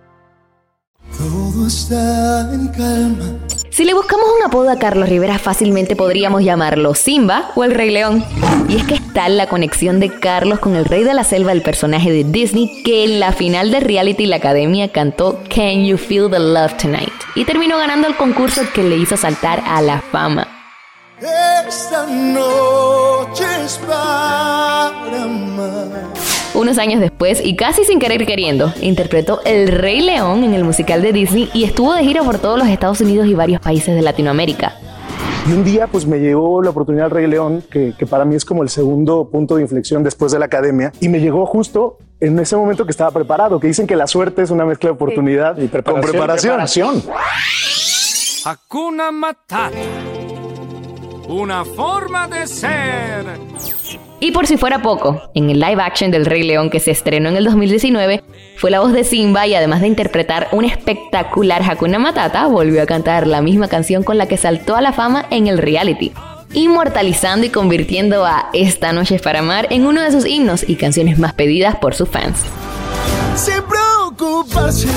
Todo 1.71 1.79
está 1.79 2.53
en 2.53 2.67
calma. 2.67 3.25
Si 3.69 3.85
le 3.85 3.93
buscamos 3.93 4.25
un 4.37 4.43
apodo 4.43 4.69
a 4.69 4.77
Carlos 4.77 5.07
Rivera, 5.07 5.39
fácilmente 5.39 5.95
podríamos 5.95 6.43
llamarlo 6.43 6.93
Simba 6.95 7.51
o 7.55 7.63
el 7.63 7.73
Rey 7.73 7.91
León. 7.91 8.25
Y 8.67 8.75
es 8.75 8.83
que 8.83 8.95
es 8.95 9.13
tal 9.13 9.37
la 9.37 9.47
conexión 9.47 10.01
de 10.01 10.09
Carlos 10.09 10.59
con 10.59 10.75
el 10.75 10.83
Rey 10.83 11.05
de 11.05 11.13
la 11.13 11.23
Selva, 11.23 11.53
el 11.53 11.61
personaje 11.61 12.11
de 12.11 12.25
Disney, 12.25 12.83
que 12.83 13.05
en 13.05 13.21
la 13.21 13.31
final 13.31 13.71
de 13.71 13.79
reality 13.79 14.25
la 14.25 14.35
academia 14.37 14.91
cantó 14.91 15.39
Can 15.53 15.85
You 15.85 15.97
Feel 15.97 16.29
the 16.29 16.39
Love 16.39 16.75
Tonight? 16.75 17.13
Y 17.35 17.45
terminó 17.45 17.77
ganando 17.77 18.07
el 18.07 18.17
concurso 18.17 18.63
que 18.73 18.83
le 18.83 18.97
hizo 18.97 19.15
saltar 19.15 19.63
a 19.65 19.81
la 19.81 20.01
fama. 20.01 20.47
Esta 21.21 22.05
noche 22.05 23.45
es 23.63 23.79
para 23.87 25.23
amar. 25.23 26.30
Unos 26.53 26.77
años 26.77 26.99
después, 26.99 27.41
y 27.43 27.55
casi 27.55 27.85
sin 27.85 27.97
querer 27.99 28.25
queriendo, 28.25 28.73
interpretó 28.81 29.39
El 29.45 29.69
Rey 29.69 30.01
León 30.01 30.43
en 30.43 30.53
el 30.53 30.65
musical 30.65 31.01
de 31.01 31.13
Disney 31.13 31.49
y 31.53 31.63
estuvo 31.63 31.93
de 31.93 32.03
gira 32.03 32.23
por 32.23 32.39
todos 32.39 32.59
los 32.59 32.67
Estados 32.67 32.99
Unidos 32.99 33.27
y 33.27 33.33
varios 33.33 33.61
países 33.61 33.95
de 33.95 34.01
Latinoamérica. 34.01 34.75
Y 35.47 35.53
un 35.53 35.63
día 35.63 35.87
pues 35.87 36.05
me 36.05 36.19
llegó 36.19 36.61
la 36.61 36.71
oportunidad 36.71 37.05
del 37.05 37.11
Rey 37.11 37.27
León, 37.27 37.63
que, 37.71 37.93
que 37.97 38.05
para 38.05 38.25
mí 38.25 38.35
es 38.35 38.43
como 38.43 38.63
el 38.63 38.69
segundo 38.69 39.29
punto 39.29 39.55
de 39.55 39.61
inflexión 39.61 40.03
después 40.03 40.33
de 40.33 40.39
la 40.39 40.45
academia, 40.45 40.91
y 40.99 41.07
me 41.07 41.21
llegó 41.21 41.45
justo 41.45 41.97
en 42.19 42.37
ese 42.37 42.57
momento 42.57 42.85
que 42.85 42.91
estaba 42.91 43.11
preparado, 43.11 43.59
que 43.59 43.67
dicen 43.67 43.87
que 43.87 43.95
la 43.95 44.05
suerte 44.05 44.41
es 44.41 44.51
una 44.51 44.65
mezcla 44.65 44.89
de 44.89 44.93
oportunidad 44.93 45.57
y 45.57 45.69
con 45.69 46.01
preparación. 46.01 47.01
Hakuna 48.43 49.11
Matata. 49.11 49.71
Una 51.29 51.63
forma 51.63 52.27
de 52.27 52.45
ser. 52.45 53.25
Y 54.23 54.31
por 54.31 54.45
si 54.45 54.55
fuera 54.55 54.83
poco, 54.83 55.19
en 55.33 55.49
el 55.49 55.59
live 55.59 55.81
action 55.81 56.11
del 56.11 56.27
Rey 56.27 56.43
León 56.43 56.69
que 56.69 56.79
se 56.79 56.91
estrenó 56.91 57.29
en 57.29 57.37
el 57.37 57.43
2019, 57.43 58.23
fue 58.55 58.69
la 58.69 58.79
voz 58.79 58.93
de 58.93 59.03
Simba 59.03 59.47
y 59.47 59.55
además 59.55 59.81
de 59.81 59.87
interpretar 59.87 60.47
un 60.51 60.63
espectacular 60.63 61.63
Hakuna 61.63 61.97
Matata, 61.97 62.45
volvió 62.45 62.83
a 62.83 62.85
cantar 62.85 63.25
la 63.25 63.41
misma 63.41 63.67
canción 63.67 64.03
con 64.03 64.19
la 64.19 64.27
que 64.27 64.37
saltó 64.37 64.75
a 64.75 64.81
la 64.81 64.93
fama 64.93 65.25
en 65.31 65.47
el 65.47 65.57
reality, 65.57 66.11
inmortalizando 66.53 67.47
y 67.47 67.49
convirtiendo 67.49 68.23
a 68.23 68.51
Esta 68.53 68.93
Noche 68.93 69.15
es 69.15 69.23
para 69.23 69.39
Amar 69.39 69.65
en 69.71 69.87
uno 69.87 70.03
de 70.03 70.11
sus 70.11 70.27
himnos 70.27 70.69
y 70.69 70.75
canciones 70.75 71.17
más 71.17 71.33
pedidas 71.33 71.77
por 71.77 71.95
sus 71.95 72.07
fans. 72.07 72.43
Sin 73.35 73.63
preocuparse. 73.63 74.87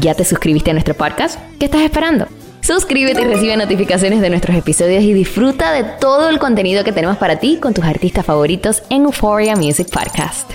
¿Ya 0.00 0.14
te 0.14 0.24
suscribiste 0.24 0.70
a 0.70 0.74
nuestro 0.74 0.94
podcast? 0.94 1.38
¿Qué 1.60 1.66
estás 1.66 1.82
esperando? 1.82 2.26
Suscríbete 2.68 3.22
y 3.22 3.24
recibe 3.24 3.56
notificaciones 3.56 4.20
de 4.20 4.28
nuestros 4.28 4.54
episodios 4.54 5.02
y 5.02 5.14
disfruta 5.14 5.72
de 5.72 5.84
todo 5.84 6.28
el 6.28 6.38
contenido 6.38 6.84
que 6.84 6.92
tenemos 6.92 7.16
para 7.16 7.36
ti 7.36 7.56
con 7.56 7.72
tus 7.72 7.82
artistas 7.82 8.26
favoritos 8.26 8.82
en 8.90 9.04
Euphoria 9.04 9.56
Music 9.56 9.88
Podcast. 9.90 10.50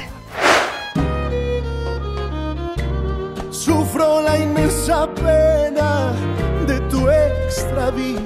Sufro 3.50 4.22
la 4.22 4.38
inmensa 4.38 5.10
pena 5.16 6.12
de 6.68 6.80
tu 6.82 7.10
extravío. 7.10 8.20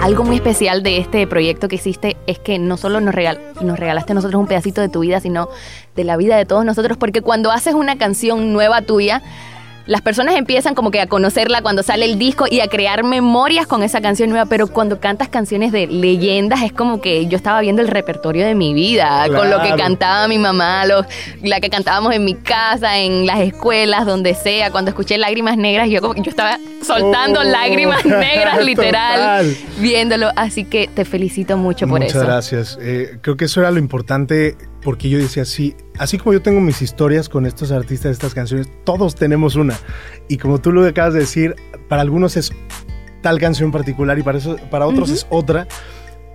Algo 0.00 0.24
muy 0.24 0.34
especial 0.34 0.82
de 0.82 0.98
este 0.98 1.24
proyecto 1.28 1.68
que 1.68 1.76
hiciste 1.76 2.16
es 2.26 2.40
que 2.40 2.58
no 2.58 2.76
solo 2.76 3.00
nos, 3.00 3.14
regal- 3.14 3.38
nos 3.60 3.78
regalaste 3.78 4.10
a 4.10 4.14
nosotros 4.16 4.40
un 4.40 4.48
pedacito 4.48 4.80
de 4.80 4.88
tu 4.88 4.98
vida, 4.98 5.20
sino 5.20 5.48
de 5.94 6.02
la 6.02 6.16
vida 6.16 6.36
de 6.36 6.44
todos 6.44 6.64
nosotros, 6.64 6.98
porque 6.98 7.22
cuando 7.22 7.52
haces 7.52 7.74
una 7.74 7.96
canción 7.98 8.52
nueva 8.52 8.82
tuya, 8.82 9.22
las 9.86 10.00
personas 10.00 10.36
empiezan 10.36 10.74
como 10.74 10.90
que 10.90 11.00
a 11.00 11.06
conocerla 11.06 11.62
cuando 11.62 11.82
sale 11.82 12.04
el 12.04 12.18
disco 12.18 12.44
y 12.50 12.60
a 12.60 12.68
crear 12.68 13.02
memorias 13.04 13.66
con 13.66 13.82
esa 13.82 14.00
canción 14.00 14.30
nueva, 14.30 14.46
pero 14.46 14.66
cuando 14.68 15.00
cantas 15.00 15.28
canciones 15.28 15.72
de 15.72 15.86
leyendas 15.86 16.62
es 16.62 16.72
como 16.72 17.00
que 17.00 17.26
yo 17.26 17.36
estaba 17.36 17.60
viendo 17.60 17.82
el 17.82 17.88
repertorio 17.88 18.46
de 18.46 18.54
mi 18.54 18.74
vida, 18.74 19.26
con 19.28 19.50
lo 19.50 19.60
que 19.62 19.74
cantaba 19.76 20.28
mi 20.28 20.38
mamá, 20.38 20.86
lo- 20.86 21.04
la 21.42 21.60
que 21.60 21.68
cantábamos 21.70 22.14
en 22.14 22.24
mi 22.24 22.34
casa, 22.34 22.98
en 22.98 23.26
las 23.26 23.40
escuelas, 23.40 24.06
donde 24.06 24.34
sea, 24.34 24.70
cuando 24.70 24.90
escuché 24.90 25.18
Lágrimas 25.18 25.56
Negras, 25.56 25.88
yo, 25.90 26.00
como- 26.00 26.14
yo 26.14 26.30
estaba 26.30 26.58
soltando 26.82 27.40
Oh, 27.40 27.44
lágrimas 27.44 28.04
negras, 28.04 28.62
literal, 28.64 29.18
total. 29.54 29.56
viéndolo, 29.78 30.30
así 30.36 30.64
que 30.64 30.88
te 30.88 31.04
felicito 31.04 31.56
mucho 31.56 31.86
por 31.88 32.00
Muchas 32.00 32.16
eso. 32.16 32.24
gracias. 32.24 32.78
Eh, 32.80 33.18
creo 33.20 33.36
que 33.36 33.46
eso 33.46 33.60
era 33.60 33.70
lo 33.70 33.78
importante 33.78 34.56
porque 34.82 35.08
yo 35.08 35.18
decía, 35.18 35.44
sí, 35.44 35.76
así 35.98 36.18
como 36.18 36.32
yo 36.32 36.42
tengo 36.42 36.60
mis 36.60 36.82
historias 36.82 37.28
con 37.28 37.46
estos 37.46 37.70
artistas, 37.70 38.12
estas 38.12 38.34
canciones, 38.34 38.68
todos 38.84 39.14
tenemos 39.14 39.54
una. 39.54 39.78
Y 40.28 40.38
como 40.38 40.60
tú 40.60 40.72
lo 40.72 40.84
acabas 40.86 41.14
de 41.14 41.20
decir, 41.20 41.54
para 41.88 42.02
algunos 42.02 42.36
es 42.36 42.52
tal 43.22 43.38
canción 43.38 43.70
particular 43.70 44.18
y 44.18 44.22
para, 44.22 44.38
eso, 44.38 44.56
para 44.70 44.86
otros 44.86 45.10
es 45.10 45.26
otra. 45.30 45.66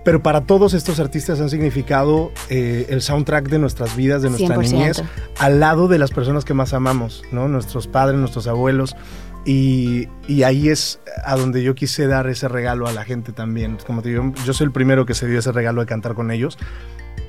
Pero 0.04 0.22
para 0.22 0.46
todos 0.46 0.72
estos 0.72 1.00
artistas 1.00 1.38
han 1.40 1.50
significado 1.50 2.32
eh, 2.48 2.86
el 2.88 3.02
soundtrack 3.02 3.48
de 3.50 3.58
nuestras 3.58 3.94
vidas, 3.94 4.22
de 4.22 4.30
nuestra 4.30 4.56
100%. 4.56 4.60
niñez, 4.62 5.02
al 5.38 5.60
lado 5.60 5.86
de 5.86 5.98
las 5.98 6.12
personas 6.12 6.46
que 6.46 6.54
más 6.54 6.72
amamos, 6.72 7.22
¿no? 7.30 7.48
Nuestros 7.48 7.88
padres, 7.88 8.18
nuestros 8.18 8.46
abuelos. 8.46 8.96
Y, 9.44 10.08
y 10.26 10.44
ahí 10.44 10.68
es 10.70 11.00
a 11.24 11.36
donde 11.36 11.62
yo 11.62 11.74
quise 11.74 12.06
dar 12.06 12.26
ese 12.28 12.48
regalo 12.48 12.86
a 12.86 12.92
la 12.92 13.04
gente 13.04 13.32
también. 13.32 13.76
Como 13.86 14.00
te 14.00 14.10
digo, 14.10 14.32
yo 14.46 14.52
soy 14.54 14.66
el 14.66 14.72
primero 14.72 15.04
que 15.04 15.14
se 15.14 15.26
dio 15.26 15.38
ese 15.40 15.52
regalo 15.52 15.82
de 15.82 15.86
cantar 15.86 16.14
con 16.14 16.30
ellos, 16.30 16.58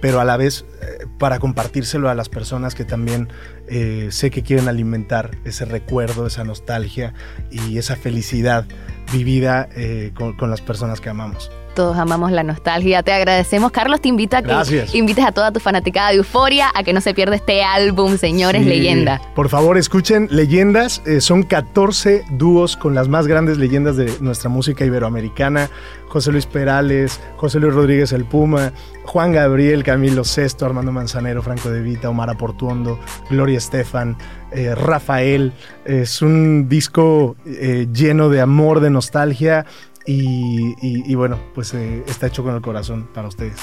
pero 0.01 0.19
a 0.19 0.25
la 0.25 0.37
vez 0.37 0.65
eh, 0.81 1.05
para 1.17 1.39
compartírselo 1.39 2.09
a 2.09 2.15
las 2.15 2.29
personas 2.29 2.75
que 2.75 2.85
también 2.85 3.29
eh, 3.67 4.07
sé 4.11 4.31
que 4.31 4.43
quieren 4.43 4.67
alimentar 4.67 5.37
ese 5.45 5.65
recuerdo, 5.65 6.27
esa 6.27 6.43
nostalgia 6.43 7.13
y 7.51 7.77
esa 7.77 7.95
felicidad 7.95 8.65
vivida 9.11 9.69
eh, 9.75 10.11
con, 10.15 10.35
con 10.35 10.49
las 10.49 10.61
personas 10.61 11.01
que 11.01 11.09
amamos. 11.09 11.51
Todos 11.75 11.97
amamos 11.97 12.31
la 12.31 12.43
nostalgia. 12.43 13.03
Te 13.03 13.13
agradecemos. 13.13 13.71
Carlos, 13.71 14.01
te 14.01 14.09
invito 14.09 14.35
a 14.37 14.41
que 14.41 14.47
Gracias. 14.47 14.93
invites 14.95 15.23
a 15.25 15.31
toda 15.31 15.51
tu 15.51 15.59
fanaticada 15.59 16.09
de 16.09 16.15
Euforia 16.17 16.69
a 16.73 16.83
que 16.83 16.93
no 16.93 17.01
se 17.01 17.13
pierda 17.13 17.35
este 17.35 17.63
álbum, 17.63 18.17
señores, 18.17 18.63
Sí, 18.63 18.69
leyenda. 18.69 19.21
Por 19.35 19.49
favor, 19.49 19.77
escuchen 19.77 20.27
Leyendas. 20.31 21.01
eh, 21.05 21.21
son 21.21 21.43
14 21.43 22.23
dúos 22.31 22.75
con 22.75 22.95
las 22.95 23.07
más 23.07 23.27
grandes 23.27 23.57
leyendas 23.57 23.95
de 23.97 24.11
nuestra 24.19 24.49
música 24.49 24.83
iberoamericana. 24.85 25.69
José 26.09 26.31
Luis 26.31 26.47
Perales, 26.47 27.19
José 27.37 27.59
Luis 27.59 27.73
Rodríguez 27.73 28.11
El 28.13 28.25
Puma, 28.25 28.73
Juan 29.05 29.31
Gabriel, 29.31 29.83
Camilo 29.83 30.23
Sesto, 30.23 30.65
Armando 30.65 30.91
Manzanero, 30.91 31.43
Franco 31.43 31.69
De 31.69 31.81
Vita, 31.81 32.09
Omar 32.09 32.31
Aportuondo, 32.31 32.99
Gloria 33.29 33.59
Estefan, 33.59 34.17
eh, 34.51 34.73
Rafael. 34.73 35.53
Es 35.85 36.23
un 36.23 36.67
disco 36.67 37.35
eh, 37.45 37.87
lleno 37.93 38.29
de 38.29 38.41
amor, 38.41 38.79
de 38.79 38.89
nostalgia 38.89 39.67
y, 40.11 41.15
bueno, 41.15 41.39
pues 41.53 41.73
eh, 41.73 42.03
está 42.07 42.27
hecho 42.27 42.43
con 42.43 42.55
el 42.55 42.61
corazón 42.61 43.07
para 43.13 43.27
ustedes. 43.27 43.59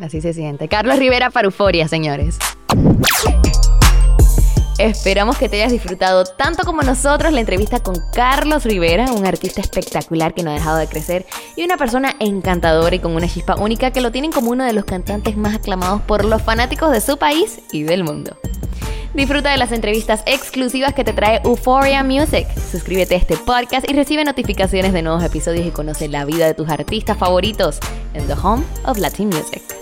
Así 0.00 0.20
se 0.20 0.32
siente. 0.32 0.68
Carlos 0.68 0.98
Rivera 0.98 1.30
para 1.30 1.46
Euforia, 1.46 1.86
señores. 1.86 2.38
Esperamos 4.78 5.36
que 5.36 5.48
te 5.48 5.56
hayas 5.56 5.70
disfrutado 5.70 6.24
tanto 6.24 6.64
como 6.64 6.82
nosotros 6.82 7.32
la 7.32 7.40
entrevista 7.40 7.80
con 7.80 7.94
Carlos 8.14 8.64
Rivera, 8.64 9.12
un 9.12 9.26
artista 9.26 9.60
espectacular 9.60 10.34
que 10.34 10.42
no 10.42 10.50
ha 10.50 10.54
dejado 10.54 10.78
de 10.78 10.88
crecer 10.88 11.26
y 11.56 11.62
una 11.62 11.76
persona 11.76 12.16
encantadora 12.18 12.96
y 12.96 12.98
con 12.98 13.14
una 13.14 13.28
chispa 13.28 13.56
única 13.56 13.90
que 13.90 14.00
lo 14.00 14.10
tienen 14.10 14.32
como 14.32 14.50
uno 14.50 14.64
de 14.64 14.72
los 14.72 14.84
cantantes 14.86 15.36
más 15.36 15.56
aclamados 15.56 16.00
por 16.02 16.24
los 16.24 16.42
fanáticos 16.42 16.90
de 16.90 17.00
su 17.02 17.18
país 17.18 17.60
y 17.70 17.82
del 17.82 18.02
mundo. 18.02 18.36
Disfruta 19.14 19.50
de 19.50 19.58
las 19.58 19.72
entrevistas 19.72 20.22
exclusivas 20.24 20.94
que 20.94 21.04
te 21.04 21.12
trae 21.12 21.42
Euphoria 21.44 22.02
Music. 22.02 22.46
Suscríbete 22.70 23.14
a 23.14 23.18
este 23.18 23.36
podcast 23.36 23.88
y 23.88 23.92
recibe 23.92 24.24
notificaciones 24.24 24.94
de 24.94 25.02
nuevos 25.02 25.22
episodios 25.22 25.66
y 25.66 25.70
conoce 25.70 26.08
la 26.08 26.24
vida 26.24 26.46
de 26.46 26.54
tus 26.54 26.70
artistas 26.70 27.18
favoritos 27.18 27.78
en 28.14 28.26
The 28.26 28.34
Home 28.42 28.64
of 28.86 28.98
Latin 28.98 29.28
Music. 29.28 29.81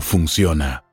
funciona. 0.00 0.84